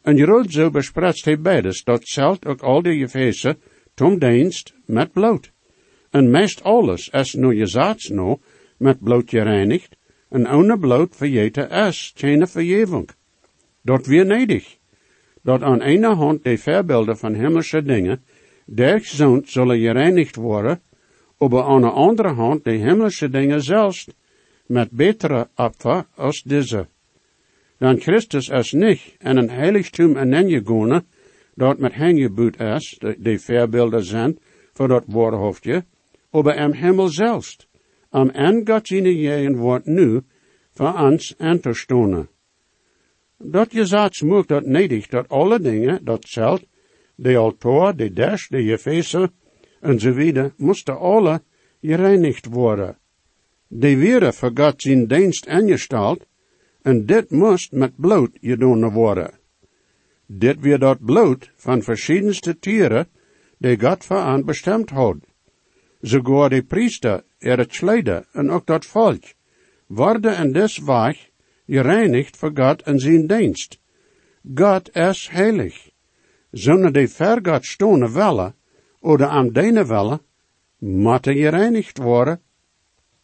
En 0.06 0.18
je 0.18 0.46
zo 0.50 0.70
bespretst 0.70 1.26
hij 1.26 1.40
bedes, 1.40 1.84
dat 1.84 2.08
zelt 2.08 2.46
ook 2.46 2.62
al 2.62 2.82
de 2.82 2.98
gefeesten, 2.98 3.58
tom 3.94 4.20
dienst 4.20 4.74
met 4.86 5.12
bloed. 5.12 5.52
En 6.10 6.30
meest 6.30 6.64
alles 6.64 7.10
is 7.10 7.34
nu 7.34 7.56
je 7.56 7.66
zaad 7.66 8.10
no, 8.10 8.40
met 8.78 9.00
bloed 9.00 9.30
gereinigd, 9.30 9.96
en 10.30 10.52
ohne 10.52 10.80
bloed 10.80 11.16
verjeten 11.16 11.70
is, 11.70 12.14
geen 12.16 12.48
verjeving. 12.48 13.10
Dat 13.82 14.06
weer 14.06 14.26
nedig. 14.26 14.78
Dat 15.42 15.62
aan 15.62 15.82
ene 15.82 16.16
hand 16.16 16.44
de 16.44 16.58
verbeelden 16.58 17.18
van 17.18 17.34
hemelse 17.34 17.84
dingen, 17.84 18.24
der 18.66 19.06
zoon 19.06 19.42
zullen 19.46 19.80
gereinigd 19.80 20.36
worden, 20.36 20.82
aber 21.38 21.64
aan 21.64 21.82
de 21.82 21.90
andere 21.90 22.34
hand 22.34 22.64
de 22.64 22.72
hemelse 22.72 23.30
dingen 23.30 23.62
zelfs, 23.62 24.08
met 24.66 24.92
betere 24.92 25.48
opfer 25.56 26.06
als 26.16 26.42
deze. 26.44 26.88
Dan 27.78 28.00
Christus 28.00 28.50
is 28.50 28.72
niet 28.72 29.16
in 29.18 29.38
een 29.38 29.50
heiligtum 29.50 30.18
ineengegonen, 30.18 31.06
dat 31.56 31.80
met 31.80 31.94
hengeboet 31.94 32.60
is, 32.60 32.96
de, 33.00 33.16
de 33.20 33.40
verbeelden 33.40 34.04
zijn, 34.04 34.40
voor 34.74 34.88
dat 34.88 35.04
woordhoofdje, 35.08 35.86
aber 36.30 36.56
im 36.56 36.72
hemel 36.72 37.08
zelfs. 37.08 37.68
Am 38.10 38.30
en 38.30 38.68
God 38.68 38.88
zijn 38.88 39.56
wordt 39.56 39.86
nu, 39.86 40.22
voor 40.72 40.94
ons 40.94 41.34
aan 41.38 41.60
te 41.60 41.74
stonen. 41.74 42.30
Dat 43.38 43.72
je 43.72 43.86
zaad 43.86 44.16
smoekt 44.16 44.48
dat 44.48 44.66
nedig 44.66 45.08
dat 45.08 45.30
alle 45.30 45.60
dingen, 45.60 46.06
dat 46.06 46.26
zelt, 46.28 46.66
de 47.16 47.38
altaar, 47.38 47.96
de 47.96 48.14
dash, 48.14 48.48
de 48.48 48.64
gefezen, 48.64 49.32
enzovoort, 49.82 50.58
moesten 50.58 51.00
alle 51.00 51.42
gereinigd 51.82 52.46
worden. 52.46 52.98
Die 53.68 53.98
werden 53.98 54.34
voor 54.34 54.52
God 54.54 54.82
zijn 54.82 55.08
dienst 55.08 55.46
ingesteld, 55.46 56.26
en 56.86 57.06
dit 57.06 57.32
moest 57.32 57.72
met 57.72 57.96
bloed 57.96 58.38
gedaan 58.42 58.90
worden. 58.92 59.32
Dit 60.26 60.60
weer 60.60 60.80
dat 60.80 61.06
bloed 61.06 61.52
van 61.56 61.82
verschiedenste 61.82 62.60
tieren, 62.60 63.08
die 63.58 63.80
God 63.80 64.06
voor 64.06 64.18
aan 64.18 64.46
bestemd 64.46 64.90
had. 64.90 65.18
Sogar 66.02 66.50
de 66.50 66.64
priester, 66.64 67.24
er 67.38 67.58
het 67.58 67.74
slijden 67.74 68.26
en 68.32 68.50
ook 68.50 68.66
dat 68.66 68.86
volk, 68.86 69.24
worden 69.88 70.38
in 70.38 70.52
des 70.52 70.78
weg 70.78 71.30
gereinigd 71.68 72.38
voor 72.38 72.52
God 72.54 72.82
en 72.82 73.00
zijn 73.00 73.28
dienst. 73.28 73.80
God 74.56 74.96
is 74.96 75.28
heilig. 75.28 75.90
Zonder 76.52 76.92
de 76.92 77.08
ver 77.08 77.40
God 77.42 77.66
stonen 77.66 78.56
of 79.00 79.22
aan 79.22 79.50
dene 79.50 79.86
willen, 79.86 80.22
moeten 80.78 81.36
gereinigd 81.36 81.98
worden. 81.98 82.42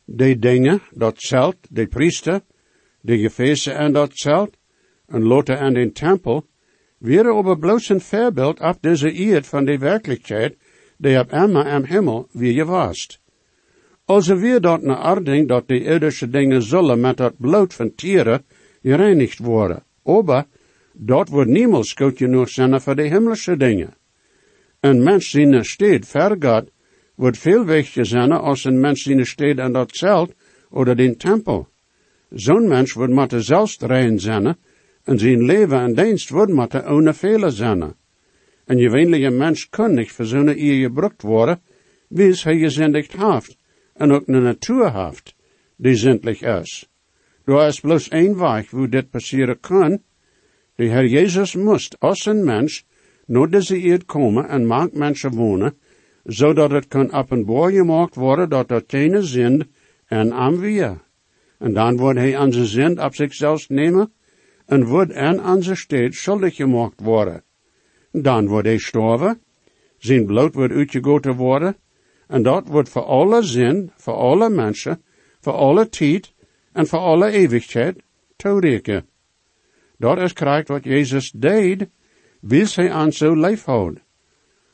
De 0.05 0.39
dingen, 0.39 0.81
dat 0.91 1.21
zelt, 1.21 1.57
de 1.69 1.87
priester, 1.87 2.41
de 3.01 3.17
gefeesten 3.17 3.75
en 3.75 3.93
dat 3.93 4.11
zelt, 4.13 4.57
en 5.07 5.23
loten 5.23 5.59
en 5.59 5.73
den 5.73 5.93
tempel, 5.93 6.43
wäre 6.97 7.33
aber 7.33 7.55
bloß 7.55 7.91
ein 7.91 7.99
Verbild 7.99 8.61
ab 8.61 8.81
dieser 8.81 9.11
Eerd 9.11 9.45
von 9.45 9.65
der 9.65 9.81
Wirklichkeit, 9.81 10.57
die 10.97 11.17
ab 11.17 11.33
immer 11.33 11.65
am 11.65 11.85
Himmel 11.85 12.25
wie 12.33 12.53
je 12.53 12.67
warst. 12.67 13.19
Also 14.05 14.41
wir 14.41 14.59
dort 14.59 14.83
ne 14.83 14.97
Arding, 14.97 15.47
dat 15.47 15.69
die 15.69 15.85
irdische 15.85 16.27
Dinge 16.27 16.61
zullen 16.61 17.01
met 17.01 17.17
dat 17.17 17.39
bloed 17.39 17.73
van 17.73 17.95
tieren 17.95 18.43
gereinigd 18.83 19.39
worden. 19.39 19.83
Aber 20.03 20.45
dort 20.93 21.29
wordt 21.29 21.49
niemals 21.49 21.93
goed 21.93 22.17
genoeg 22.17 22.49
zijn 22.49 22.81
voor 22.81 22.95
de 22.95 23.07
himmlische 23.07 23.57
dingen. 23.57 23.93
Een 24.79 25.03
mens 25.03 25.31
die 25.31 25.47
er 25.47 25.65
steed 25.65 26.07
vergaat, 26.07 26.69
wordt 27.15 27.37
veel 27.37 27.65
wichtiger 27.65 28.05
zijn 28.05 28.31
als 28.31 28.63
een 28.63 28.79
mens 28.79 29.03
die 29.03 29.17
er 29.17 29.27
steed 29.27 29.59
aan 29.59 29.73
dat 29.73 29.95
zelt 29.95 30.33
oder 30.69 30.95
den 30.95 31.17
tempel. 31.17 31.67
Zo'n 32.33 32.67
mens 32.67 32.93
wordt 32.93 33.13
maar 33.13 33.29
zelfs 33.35 33.77
rein 33.79 34.19
zijn 34.19 34.55
en 35.03 35.19
zijn 35.19 35.43
leven 35.43 35.79
en 35.79 35.93
dienst 35.93 36.29
wordt 36.29 36.51
maar 36.51 36.91
ohne 36.91 37.13
fehler 37.13 37.51
zijn. 37.51 37.93
Een 38.65 38.79
gewöhnliche 38.79 39.29
mens 39.29 39.69
kan 39.69 39.93
niet 39.93 40.11
voor 40.11 40.25
zo'n 40.25 40.47
eer 40.47 40.81
gebruikt 40.81 41.21
worden, 41.21 41.61
wie 42.07 42.39
hij 42.43 42.57
gezendigd 42.57 43.13
heeft 43.17 43.57
en 43.93 44.11
ook 44.11 44.27
een 44.27 44.43
natuur 44.43 45.05
heeft, 45.05 45.35
die 45.75 45.95
zindelijk 45.95 46.41
is. 46.41 46.89
Er 47.45 47.67
is 47.67 47.79
bloos 47.79 48.07
één 48.07 48.37
weg 48.37 48.69
hoe 48.69 48.89
dit 48.89 49.09
passeren 49.09 49.59
kan. 49.59 50.01
De 50.75 50.83
Heer 50.83 51.07
Jezus 51.07 51.55
moest 51.55 51.99
als 51.99 52.25
een 52.25 52.43
mens 52.43 52.85
naar 53.25 53.49
deze 53.49 53.77
eerd 53.77 54.05
komen 54.05 54.47
en 54.47 54.67
maakt 54.67 54.93
mensen 54.93 55.31
wonen, 55.31 55.77
zodat 56.23 56.71
het 56.71 56.87
kan 56.87 57.11
openbaar 57.11 57.71
gemaakt 57.71 58.15
worden 58.15 58.49
dat 58.49 58.71
er 58.71 58.83
geen 58.87 59.23
zin 59.23 59.71
en 60.05 60.33
aan 60.33 60.59
weer. 60.59 61.09
En 61.61 61.73
dan 61.73 61.97
wordt 61.97 62.19
hij 62.19 62.37
aan 62.37 62.51
zijn 62.51 62.65
zin 62.65 63.01
op 63.01 63.15
zichzelf 63.15 63.69
nemen 63.69 64.13
en 64.65 64.85
wordt 64.85 65.11
en 65.11 65.41
aan 65.41 65.63
zijn 65.63 65.77
steed 65.77 66.15
schuldig 66.15 66.55
gemaakt 66.55 67.01
worden. 67.01 67.43
Dan 68.11 68.47
wordt 68.47 68.67
hij 68.67 68.77
sterven, 68.77 69.41
zijn 69.97 70.25
bloed 70.25 70.53
wordt 70.53 70.73
uitgegoten 70.73 71.35
worden, 71.35 71.77
en 72.27 72.43
dat 72.43 72.67
wordt 72.67 72.89
voor 72.89 73.03
alle 73.03 73.43
zin, 73.43 73.91
voor 73.95 74.13
alle 74.13 74.49
mensen, 74.49 75.03
voor 75.39 75.53
alle 75.53 75.89
tijd 75.89 76.33
en 76.73 76.87
voor 76.87 76.99
alle 76.99 77.31
eeuwigheid 77.31 78.03
toerekenen. 78.35 79.05
Dat 79.97 80.17
is 80.17 80.33
krijgt 80.33 80.67
wat 80.67 80.83
Jezus 80.83 81.31
deed, 81.31 81.87
wil 82.39 82.65
hij 82.75 82.91
aan 82.91 83.11
zo 83.11 83.37
lijf 83.37 83.63
houden. 83.63 84.03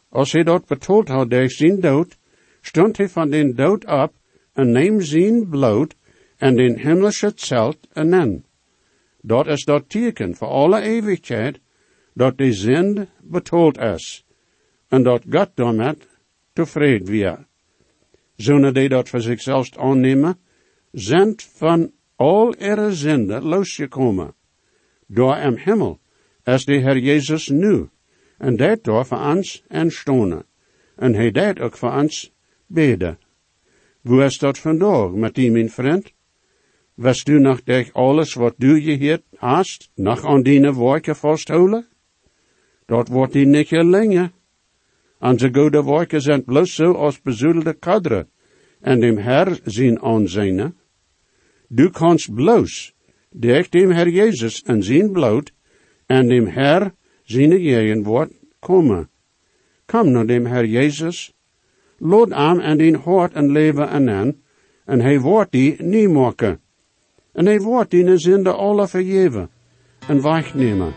Als 0.10 0.32
hij 0.32 0.44
dat 0.44 0.66
betoeld 0.66 1.08
had 1.08 1.30
door 1.30 1.50
zijn 1.50 1.80
dood, 1.80 2.18
stond 2.62 2.98
hij 2.98 3.10
van 3.10 3.30
den 3.30 3.56
dood 3.56 3.86
op 3.86 4.14
en 4.54 4.72
neem 4.72 5.02
zijn 5.02 5.50
bloed 5.50 5.96
en 6.38 6.56
den 6.56 6.78
himmlische 6.80 7.32
zelt 7.36 7.88
en 7.94 8.44
Dat 9.22 9.48
is 9.48 9.66
dat 9.66 9.90
teken 9.90 10.36
voor 10.36 10.48
alle 10.48 10.82
eeuwigheid, 10.82 11.60
dat 12.14 12.38
de 12.38 12.54
zin 12.54 13.08
betoeld 13.22 13.78
is, 13.78 14.26
en 14.88 15.04
dat 15.04 15.24
God 15.30 15.50
daarmee 15.56 15.96
tevreden 16.54 17.08
weer. 17.08 17.46
Zullen 18.36 18.74
die 18.74 18.90
dat 18.90 19.10
voor 19.10 19.22
zichzelf 19.22 19.78
aannemen, 19.78 20.38
zijn 20.92 21.36
van 21.38 21.92
al 22.16 22.56
ihre 22.56 22.94
zinde 22.94 23.42
losgekomen. 23.42 24.34
Door 25.08 25.38
im 25.38 25.58
Himmel 25.58 26.00
is 26.44 26.66
de 26.66 26.74
Heer 26.74 26.98
Jezus 26.98 27.48
nu, 27.48 27.90
en 28.38 28.56
dat 28.56 28.84
door 28.84 29.06
voor 29.06 29.18
ons 29.18 29.64
en 29.68 29.92
stonen. 29.92 30.46
En 30.96 31.14
hij 31.14 31.32
deed 31.32 31.60
ook 31.60 31.78
voor 31.78 31.94
ons 31.94 32.34
beden. 32.66 33.20
Hoe 34.02 34.24
is 34.24 34.38
dat 34.38 34.58
vandaag 34.58 35.12
met 35.12 35.36
die, 35.36 35.52
mijn 35.52 35.70
vriend? 35.70 36.14
Was 36.98 37.24
du 37.24 37.40
nog 37.40 37.64
durch 37.64 37.94
alles 37.94 38.34
wat 38.34 38.56
du 38.58 38.80
hier 38.80 39.22
hast, 39.38 39.92
nog 39.96 40.26
aan 40.26 40.44
die 40.44 40.72
woorden 40.72 41.16
vasthouden? 41.16 41.86
Dat 42.86 43.08
wordt 43.08 43.34
die 43.34 43.46
niet 43.46 43.72
länger. 43.72 44.32
Onze 45.20 45.50
goede 45.54 45.82
woorden 45.84 46.22
zijn 46.22 46.44
bloos 46.44 46.76
zo 46.76 46.92
als 46.92 47.22
bezoedelde 47.22 47.74
kaderen, 47.74 48.30
en 48.82 49.00
dem 49.00 49.18
Herr 49.18 49.60
zijn 49.64 50.02
aanzien. 50.02 50.74
Du 51.68 51.90
kannst 51.90 52.34
bloos, 52.34 52.94
durch 53.30 53.70
dem 53.70 53.92
Herr 53.92 54.10
Jezus 54.10 54.64
en 54.64 54.84
zijn 54.84 55.12
bloed, 55.12 55.52
en 56.06 56.28
dem 56.28 56.48
Herr 56.48 56.94
zijn 57.24 57.62
jeen 57.62 58.04
woord 58.04 58.32
komen. 58.60 59.10
Kom 59.86 60.12
naar 60.12 60.26
dem 60.26 60.46
Herr 60.46 60.66
Jezus, 60.66 61.34
lood 61.98 62.32
aan 62.32 62.62
en 62.62 62.78
din 62.78 62.96
hart 62.96 63.34
en 63.34 63.52
leven 63.52 63.90
en 63.90 64.10
aan, 64.10 64.42
en 64.86 65.02
hij 65.02 65.20
wordt 65.20 65.52
die 65.52 65.76
niet 65.82 66.10
maken. 66.10 66.60
En 67.38 67.46
hij 67.46 67.60
wordt 67.60 67.92
die 67.92 68.18
zinde 68.18 68.52
alle 68.52 68.88
vergeven 68.88 69.50
en 70.08 70.22
wegnemen. 70.22 70.94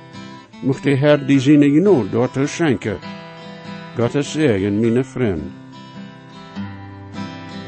Mocht 0.63 0.83
de 0.83 0.97
Herr 0.97 1.27
die 1.27 1.41
genoeg 1.41 2.11
door 2.11 2.31
te 2.31 2.47
schenken. 2.47 2.99
Gottes 3.97 4.33
zegen, 4.33 4.81
mijn 4.81 5.05
vriend. 5.05 5.43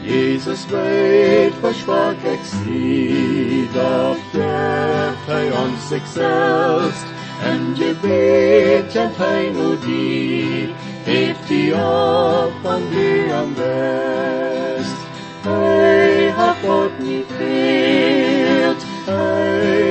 Jesus 0.03 0.67
weet 0.67 1.53
versprach 1.61 2.25
exie, 2.25 3.69
doch 3.73 4.17
geeft 4.33 5.27
hij 5.27 5.51
ons 5.53 5.89
zichzelf, 5.89 7.05
en 7.43 7.77
gebet 7.77 8.93
kent 8.93 9.17
hij 9.17 9.51
nu 9.51 9.79
die, 9.87 10.69
heeft 11.03 11.49
die 11.49 11.75
op 11.75 12.53
van 12.63 12.83
die 12.91 13.33
am 13.33 13.55
best. 13.55 14.97
Hij 15.43 16.29
hat 16.37 16.57
God 16.65 16.91
niet 16.99 17.27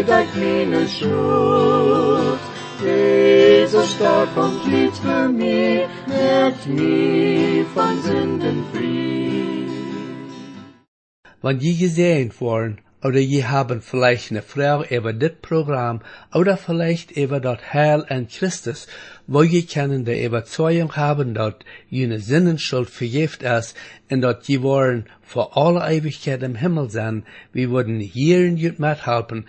dat 0.03 0.25
keine 0.33 0.87
schuld, 0.87 2.39
Jesus 2.81 3.91
stark 3.91 4.35
und 4.35 4.65
lieb 4.71 4.93
für 4.95 5.29
mich, 5.29 5.87
merkt 6.07 6.67
mich 6.67 7.67
von 7.73 8.01
Sünden 8.01 8.63
frei. 8.71 9.21
Wenn 11.43 11.59
je 11.59 11.73
gesehen 11.73 12.31
worden 12.39 12.79
oder 13.03 13.19
je 13.19 13.43
haben 13.45 13.81
vielleicht 13.81 14.31
eine 14.31 14.43
Frau 14.43 14.83
über 14.83 15.11
das 15.13 15.31
Programm 15.41 16.01
oder 16.33 16.55
vielleicht 16.55 17.11
über 17.11 17.39
das 17.39 17.73
Heil 17.73 18.05
in 18.09 18.27
Christus, 18.27 18.87
wo 19.25 19.41
je 19.41 19.63
können 19.63 20.05
die 20.05 20.23
Überzeugung 20.23 20.95
haben, 20.95 21.33
dass 21.33 21.55
jene 21.89 22.19
Sinnenschuld 22.19 22.89
vergift 22.89 23.41
ist 23.41 23.75
und 24.11 24.21
dass 24.21 24.47
je 24.47 24.61
wollen 24.61 25.05
vor 25.21 25.57
aller 25.57 25.89
Ewigkeit 25.89 26.43
im 26.43 26.55
Himmel 26.55 26.89
sein, 26.91 27.25
wir 27.53 27.71
würden 27.71 27.99
in 28.01 28.57
jut 28.57 28.77
mithelfen, 28.79 29.47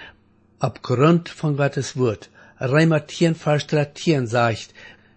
aufgrund 0.62 1.28
von 1.28 1.56
Gottes 1.56 1.96
Wort. 1.96 2.30
Reimer 2.60 3.06
10, 3.06 3.34
Vers 3.34 3.66
13 3.66 4.26
sagt, 4.28 4.68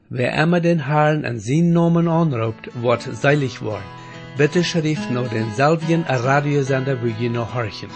wer 0.10 0.34
immer 0.42 0.60
den 0.60 0.86
Herrn 0.88 1.24
an 1.26 1.40
seinen 1.40 1.72
Namen 1.74 2.08
anruft, 2.08 2.66
wird 2.82 3.04
seilig 3.04 3.62
worden. 3.62 3.92
Bitte 4.38 4.64
schrift 4.64 5.12
noch 5.12 5.30
den 5.30 5.54
selben 5.54 6.04
Radiosender, 6.04 6.98
wo 7.02 7.08
je 7.08 7.30
noch 7.30 7.54
horchen. 7.54 7.90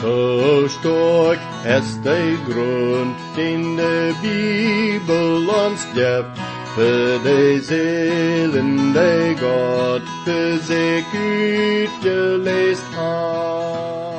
Zo 0.00 0.68
stark 0.68 1.40
ist 1.76 1.98
der 2.04 2.36
Grund, 2.48 3.16
den 3.36 3.76
die 3.76 5.00
Bibel 5.00 5.48
uns 5.48 5.82
gibt, 5.92 6.36
für 6.76 7.18
die 7.26 7.58
Seelen, 7.58 8.94
die 8.94 9.34
Gott 9.40 10.06
für 10.24 10.58
sich 10.58 11.04
gut 11.10 12.02
gelesen 12.04 12.96
hat. 12.96 14.17